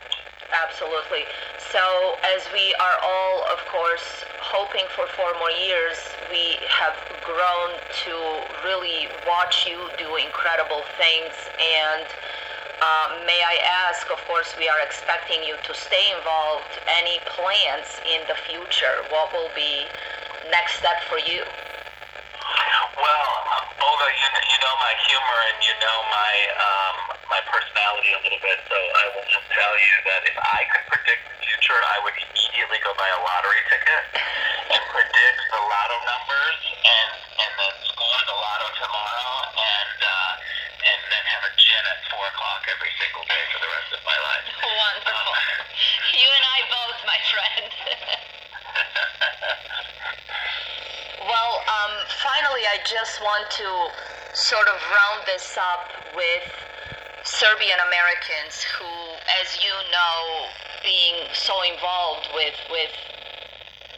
Absolutely. 0.55 1.29
So, 1.75 2.17
as 2.25 2.47
we 2.55 2.73
are 2.79 2.99
all, 3.03 3.45
of 3.53 3.61
course, 3.69 4.25
hoping 4.57 4.88
for 4.97 5.05
four 5.12 5.37
more 5.37 5.53
years, 5.53 6.01
we 6.33 6.57
have 6.64 6.97
grown 7.21 7.77
to 7.92 8.16
really 8.64 9.05
watch 9.29 9.69
you 9.69 9.77
do 10.01 10.09
incredible 10.16 10.81
things. 10.97 11.37
And 11.61 12.09
um, 12.81 13.21
may 13.29 13.37
I 13.37 13.61
ask, 13.85 14.09
of 14.09 14.16
course, 14.25 14.57
we 14.57 14.64
are 14.64 14.81
expecting 14.81 15.45
you 15.45 15.61
to 15.61 15.73
stay 15.77 16.09
involved. 16.16 16.73
Any 16.88 17.21
plans 17.37 18.01
in 18.09 18.25
the 18.33 18.38
future? 18.49 19.05
What 19.12 19.29
will 19.37 19.53
be 19.53 19.85
next 20.49 20.81
step 20.81 21.05
for 21.05 21.21
you? 21.21 21.45
Well, 22.97 23.29
Olga, 23.85 24.09
you, 24.09 24.29
you 24.40 24.59
know 24.64 24.77
my 24.81 24.95
humor 25.05 25.38
and 25.53 25.59
you 25.69 25.75
know 25.85 25.99
my 26.09 26.33
um, 26.57 26.97
my 27.29 27.40
personality 27.45 28.09
a 28.16 28.21
little 28.25 28.40
bit, 28.40 28.57
so 28.73 28.79
I 28.81 29.05
will 29.12 29.29
just 29.29 29.45
tell 29.53 29.75
you 29.77 29.95
that 30.09 30.21
if 30.25 30.37
I 30.40 30.61
could 30.73 30.85
predict 30.97 31.23
the 31.29 31.37
future, 31.45 31.77
I 31.77 32.01
would 32.09 32.16
immediately 32.57 32.81
go 32.81 32.88
buy 32.97 33.05
a 33.05 33.21
lottery 33.21 33.61
ticket 33.69 34.16
and 34.16 34.81
predict 34.88 35.40
the 35.53 35.61
lotto 35.61 35.97
numbers 36.09 36.57
and 36.73 37.11
and 37.37 37.53
then 37.53 37.75
score 37.85 38.21
the 38.25 38.33
lotto 38.33 38.73
tomorrow 38.81 39.33
and 39.61 39.99
uh, 40.01 40.88
and 40.88 41.01
then 41.12 41.25
have 41.37 41.45
a 41.45 41.53
gin 41.61 41.85
at 41.85 42.01
four 42.09 42.25
o'clock 42.25 42.64
every 42.73 42.88
single 42.97 43.29
day 43.29 43.45
for 43.53 43.61
the 43.61 43.71
rest 43.77 43.92
of 43.92 44.01
my 44.09 44.16
life. 44.16 44.49
Wonderful. 44.57 45.37
You 46.16 46.29
and 46.33 46.45
I 46.49 46.59
both, 46.73 46.97
my 47.05 47.21
friend. 47.29 47.69
well, 51.29 51.61
um, 51.61 51.92
finally, 52.25 52.64
I 52.73 52.81
just 52.88 53.21
want 53.21 53.53
to 53.61 53.69
sort 54.33 54.64
of 54.64 54.81
round 54.81 55.29
this 55.29 55.61
up 55.61 55.92
with 56.16 56.49
Serbian 57.21 57.77
Americans 57.85 58.64
who, 58.64 58.88
as 59.45 59.61
you 59.61 59.77
know, 59.92 60.49
being 60.87 61.18
so 61.35 61.59
involved 61.66 62.31
with 62.31 62.55
with 62.70 62.94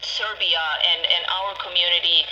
Serbia 0.01 0.65
and, 0.89 1.05
and 1.05 1.23
our 1.29 1.53
community, 1.61 2.25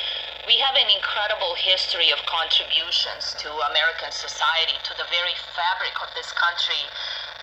we 0.49 0.57
have 0.57 0.75
an 0.81 0.89
incredible 0.89 1.53
history 1.61 2.09
of 2.09 2.19
contributions 2.25 3.37
to 3.37 3.53
American 3.69 4.09
society, 4.11 4.81
to 4.89 4.97
the 4.97 5.05
very 5.13 5.37
fabric 5.53 5.93
of 6.01 6.09
this 6.17 6.33
country, 6.33 6.81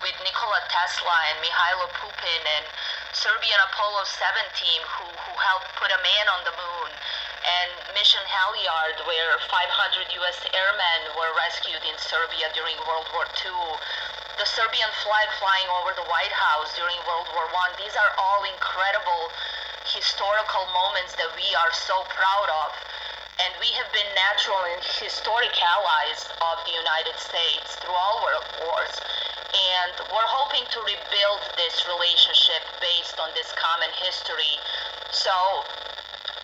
with 0.02 0.16
Nikola 0.26 0.60
Tesla 0.66 1.16
and 1.30 1.38
Mihailo 1.38 1.86
Pupin 1.96 2.42
and 2.58 2.66
Serbian 3.14 3.60
Apollo 3.70 4.10
7 4.10 4.42
team 4.58 4.82
who, 4.98 5.06
who 5.06 5.32
helped 5.38 5.70
put 5.78 5.94
a 5.94 6.00
man 6.02 6.26
on 6.34 6.42
the 6.42 6.54
moon, 6.58 6.90
and 7.44 7.70
Mission 7.94 8.24
Halyard, 8.26 9.04
where 9.06 9.38
500 9.38 10.10
U.S. 10.18 10.38
airmen 10.50 11.00
were 11.14 11.32
rescued 11.46 11.84
in 11.84 11.96
Serbia 12.00 12.50
during 12.56 12.76
World 12.88 13.06
War 13.14 13.28
II. 13.38 13.78
The 14.34 14.50
Serbian 14.50 14.90
flag 15.06 15.30
flying 15.38 15.70
over 15.78 15.94
the 15.94 16.10
White 16.10 16.34
House 16.34 16.74
during 16.74 16.98
World 17.06 17.30
War 17.38 17.46
I. 17.46 17.70
These 17.78 17.94
are 17.94 18.12
all 18.18 18.42
incredible 18.42 19.30
historical 19.86 20.66
moments 20.74 21.14
that 21.14 21.30
we 21.38 21.46
are 21.54 21.70
so 21.70 22.02
proud 22.10 22.48
of. 22.66 22.74
And 23.46 23.54
we 23.62 23.70
have 23.78 23.86
been 23.94 24.10
natural 24.18 24.58
and 24.74 24.82
historic 24.82 25.54
allies 25.62 26.26
of 26.42 26.66
the 26.66 26.74
United 26.74 27.14
States 27.14 27.78
through 27.78 27.94
all 27.94 28.26
world 28.26 28.48
wars. 28.66 28.94
And 29.54 29.94
we're 30.10 30.30
hoping 30.34 30.66
to 30.66 30.78
rebuild 30.82 31.42
this 31.54 31.86
relationship 31.86 32.66
based 32.82 33.22
on 33.22 33.30
this 33.38 33.54
common 33.54 33.90
history. 34.02 34.58
So 35.14 35.62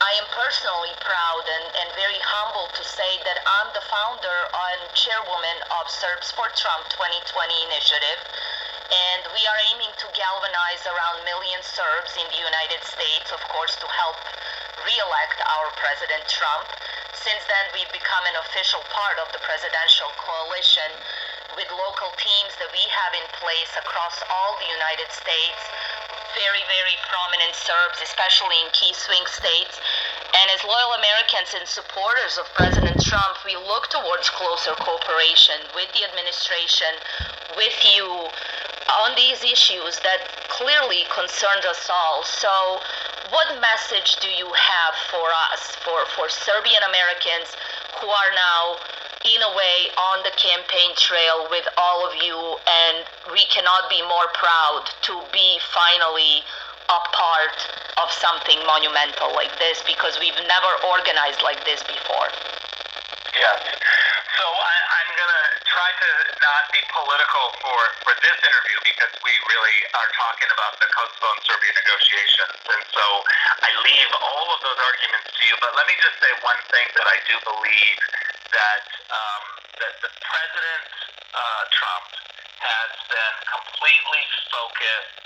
I 0.01 0.17
am 0.17 0.25
personally 0.33 0.97
proud 1.05 1.45
and, 1.45 1.67
and 1.77 1.89
very 1.93 2.17
humbled 2.25 2.73
to 2.73 2.85
say 2.89 3.21
that 3.29 3.37
I'm 3.45 3.69
the 3.77 3.85
founder 3.85 4.39
and 4.49 4.81
chairwoman 4.97 5.61
of 5.77 5.93
Serbs 5.93 6.33
for 6.33 6.49
Trump 6.57 6.89
2020 6.89 7.21
initiative. 7.69 8.21
And 8.89 9.29
we 9.29 9.45
are 9.45 9.61
aiming 9.69 9.93
to 10.01 10.09
galvanize 10.17 10.89
around 10.89 11.29
million 11.29 11.61
Serbs 11.61 12.17
in 12.17 12.25
the 12.33 12.41
United 12.41 12.81
States, 12.81 13.29
of 13.29 13.45
course, 13.53 13.77
to 13.77 13.87
help 13.93 14.17
re-elect 14.89 15.39
our 15.45 15.69
President 15.77 16.25
Trump. 16.33 16.73
Since 17.13 17.45
then, 17.45 17.67
we've 17.77 17.93
become 17.93 18.25
an 18.25 18.41
official 18.41 18.81
part 18.89 19.21
of 19.21 19.29
the 19.37 19.45
presidential 19.45 20.09
coalition 20.17 20.97
with 21.61 21.69
local 21.77 22.09
teams 22.17 22.57
that 22.57 22.73
we 22.73 22.81
have 22.89 23.13
in 23.21 23.27
place 23.37 23.77
across 23.77 24.17
all 24.33 24.57
the 24.65 24.71
United 24.73 25.13
States 25.13 25.61
very, 26.35 26.64
very 26.66 26.97
prominent 27.07 27.55
Serbs, 27.55 28.01
especially 28.03 28.57
in 28.62 28.69
key 28.73 28.93
swing 28.95 29.25
states. 29.27 29.81
And 30.31 30.47
as 30.55 30.62
loyal 30.62 30.95
Americans 30.95 31.55
and 31.59 31.66
supporters 31.66 32.38
of 32.38 32.47
President 32.55 33.03
Trump, 33.03 33.43
we 33.45 33.57
look 33.57 33.90
towards 33.90 34.31
closer 34.31 34.75
cooperation 34.79 35.59
with 35.75 35.90
the 35.93 36.07
administration, 36.07 36.95
with 37.57 37.75
you, 37.83 38.31
on 39.07 39.14
these 39.14 39.43
issues 39.43 39.99
that 40.03 40.27
clearly 40.49 41.07
concern 41.11 41.62
us 41.66 41.90
all. 41.90 42.23
So, 42.23 42.81
what 43.31 43.61
message 43.61 44.19
do 44.19 44.29
you 44.29 44.51
have 44.51 44.95
for 45.11 45.31
us, 45.53 45.77
for, 45.87 46.07
for 46.19 46.29
Serbian 46.29 46.83
Americans 46.83 47.55
who 48.01 48.09
are 48.09 48.33
now 48.35 48.79
in 49.24 49.40
a 49.44 49.52
way 49.52 49.76
on 50.00 50.24
the 50.24 50.33
campaign 50.40 50.96
trail 50.96 51.44
with 51.52 51.68
all 51.76 52.09
of 52.09 52.16
you 52.24 52.37
and 52.64 53.04
we 53.33 53.44
cannot 53.52 53.85
be 53.92 54.00
more 54.09 54.28
proud 54.33 54.88
to 55.04 55.12
be 55.28 55.61
finally 55.76 56.40
a 56.88 57.00
part 57.12 57.59
of 58.00 58.09
something 58.09 58.56
monumental 58.64 59.28
like 59.37 59.52
this 59.61 59.85
because 59.85 60.16
we've 60.16 60.40
never 60.48 60.72
organized 60.88 61.44
like 61.44 61.61
this 61.68 61.85
before. 61.85 62.33
Yes. 63.37 63.61
So 64.40 64.46
I, 64.48 64.76
I'm 64.88 65.11
going 65.14 65.35
to 65.37 65.46
try 65.68 65.90
to 66.00 66.11
not 66.40 66.62
be 66.72 66.80
political 66.88 67.44
for, 67.61 67.80
for 68.09 68.14
this 68.24 68.38
interview 68.40 68.78
because 68.88 69.12
we 69.20 69.37
really 69.37 69.78
are 70.00 70.11
talking 70.16 70.50
about 70.50 70.80
the 70.80 70.88
Kosovo 70.96 71.28
and 71.28 71.42
Serbia 71.44 71.72
negotiations. 71.76 72.56
And 72.72 72.83
so 72.88 73.04
I 73.68 73.70
leave 73.85 74.11
all 74.16 74.48
of 74.48 74.59
those 74.64 74.80
arguments 74.80 75.28
to 75.28 75.42
you. 75.44 75.54
But 75.61 75.76
let 75.76 75.85
me 75.87 75.94
just 76.00 76.16
say 76.18 76.33
one 76.40 76.59
thing 76.72 76.88
that 76.96 77.06
I 77.06 77.16
do 77.28 77.37
believe 77.44 77.98
that 78.51 78.85
um, 79.11 79.45
that 79.79 79.95
the 80.03 80.11
president 80.11 80.87
uh, 81.31 81.63
Trump 81.71 82.09
has 82.61 82.93
been 83.07 83.37
completely 83.47 84.25
focused 84.51 85.17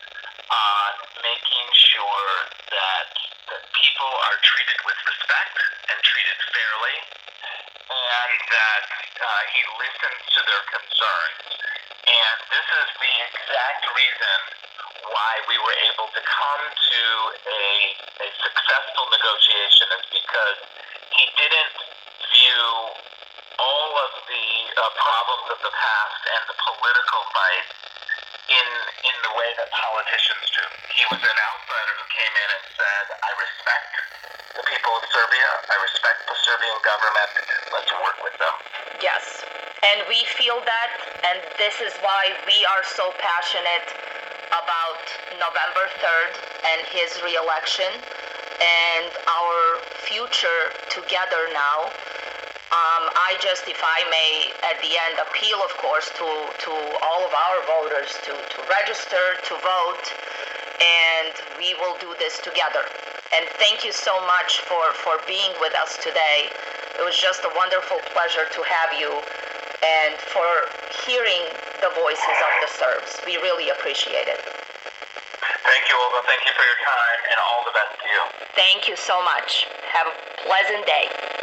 on 0.52 0.90
making 1.24 1.66
sure 1.72 2.32
that 2.68 3.08
that 3.48 3.62
people 3.76 4.12
are 4.28 4.38
treated 4.44 4.78
with 4.84 4.98
respect 5.08 5.56
and 5.88 5.96
treated 6.04 6.38
fairly, 6.52 6.96
and 7.88 8.32
that 8.52 8.84
uh, 8.88 9.42
he 9.52 9.60
listens 9.80 10.20
to 10.36 10.40
their 10.44 10.64
concerns. 10.68 11.44
And 12.04 12.36
this 12.52 12.68
is 12.68 12.88
the 13.00 13.14
exact 13.32 13.82
reason 13.96 14.38
why 15.08 15.32
we 15.48 15.56
were 15.60 15.78
able 15.92 16.08
to 16.12 16.22
come 16.24 16.64
to 16.68 17.02
a, 17.48 17.64
a 18.24 18.28
successful 18.40 19.04
negotiation 19.12 19.86
is 19.96 20.04
because 20.12 20.58
he 21.16 21.24
didn't 21.36 21.93
view 22.34 22.66
all 23.62 23.90
of 23.94 24.12
the 24.26 24.46
uh, 24.74 24.82
problems 24.98 25.46
of 25.54 25.58
the 25.62 25.70
past 25.70 26.22
and 26.26 26.42
the 26.50 26.56
political 26.58 27.22
fight 27.30 27.66
in 28.50 28.68
in 29.06 29.16
the 29.22 29.32
way 29.38 29.50
that 29.54 29.70
politicians 29.70 30.44
do. 30.50 30.64
He 30.90 31.04
was 31.14 31.22
an 31.22 31.38
outsider 31.38 31.94
who 31.94 32.06
came 32.10 32.34
in 32.34 32.48
and 32.58 32.64
said, 32.74 33.04
"I 33.22 33.30
respect 33.38 33.92
the 34.58 34.64
people 34.66 34.92
of 34.98 35.04
Serbia. 35.14 35.50
I 35.70 35.76
respect 35.86 36.18
the 36.26 36.36
Serbian 36.42 36.78
government. 36.82 37.30
Let's 37.70 37.92
work 38.02 38.18
with 38.26 38.36
them." 38.42 38.54
Yes, 38.98 39.46
and 39.86 40.02
we 40.10 40.18
feel 40.34 40.58
that, 40.58 40.90
and 41.30 41.38
this 41.56 41.78
is 41.78 41.94
why 42.02 42.34
we 42.50 42.58
are 42.66 42.84
so 42.98 43.14
passionate 43.22 43.88
about 44.50 45.06
November 45.38 45.86
3rd 46.02 46.32
and 46.66 46.80
his 46.90 47.10
reelection 47.22 47.90
and 48.60 49.10
our 49.26 49.82
future 50.06 50.70
together 50.90 51.50
now 51.50 51.90
um, 52.74 53.06
I 53.14 53.38
just, 53.38 53.70
if 53.70 53.78
I 53.78 54.02
may, 54.10 54.50
at 54.66 54.82
the 54.82 54.90
end, 54.90 55.22
appeal, 55.22 55.62
of 55.62 55.70
course, 55.78 56.10
to, 56.18 56.26
to 56.26 56.72
all 57.06 57.22
of 57.22 57.30
our 57.30 57.58
voters 57.70 58.18
to, 58.26 58.34
to 58.34 58.58
register, 58.66 59.38
to 59.46 59.54
vote, 59.62 60.06
and 60.82 61.30
we 61.54 61.78
will 61.78 61.94
do 62.02 62.10
this 62.18 62.42
together. 62.42 62.82
And 63.30 63.46
thank 63.62 63.86
you 63.86 63.94
so 63.94 64.18
much 64.26 64.58
for, 64.66 64.90
for 65.06 65.22
being 65.30 65.54
with 65.62 65.70
us 65.78 66.02
today. 66.02 66.50
It 66.98 67.06
was 67.06 67.14
just 67.14 67.46
a 67.46 67.52
wonderful 67.54 68.02
pleasure 68.10 68.46
to 68.50 68.60
have 68.66 68.90
you 68.98 69.10
and 69.82 70.18
for 70.34 70.66
hearing 71.06 71.46
the 71.78 71.94
voices 71.94 72.38
of 72.42 72.52
the 72.58 72.70
Serbs. 72.74 73.22
We 73.22 73.38
really 73.38 73.70
appreciate 73.70 74.26
it. 74.26 74.42
Thank 75.62 75.84
you, 75.86 75.94
Olga. 75.94 76.26
Thank 76.26 76.42
you 76.42 76.54
for 76.58 76.66
your 76.66 76.80
time 76.82 77.20
and 77.30 77.38
all 77.38 77.62
the 77.62 77.74
best 77.74 77.94
to 78.02 78.06
you. 78.10 78.22
Thank 78.58 78.88
you 78.90 78.96
so 78.98 79.22
much. 79.22 79.66
Have 79.94 80.10
a 80.10 80.16
pleasant 80.42 80.86
day. 80.86 81.33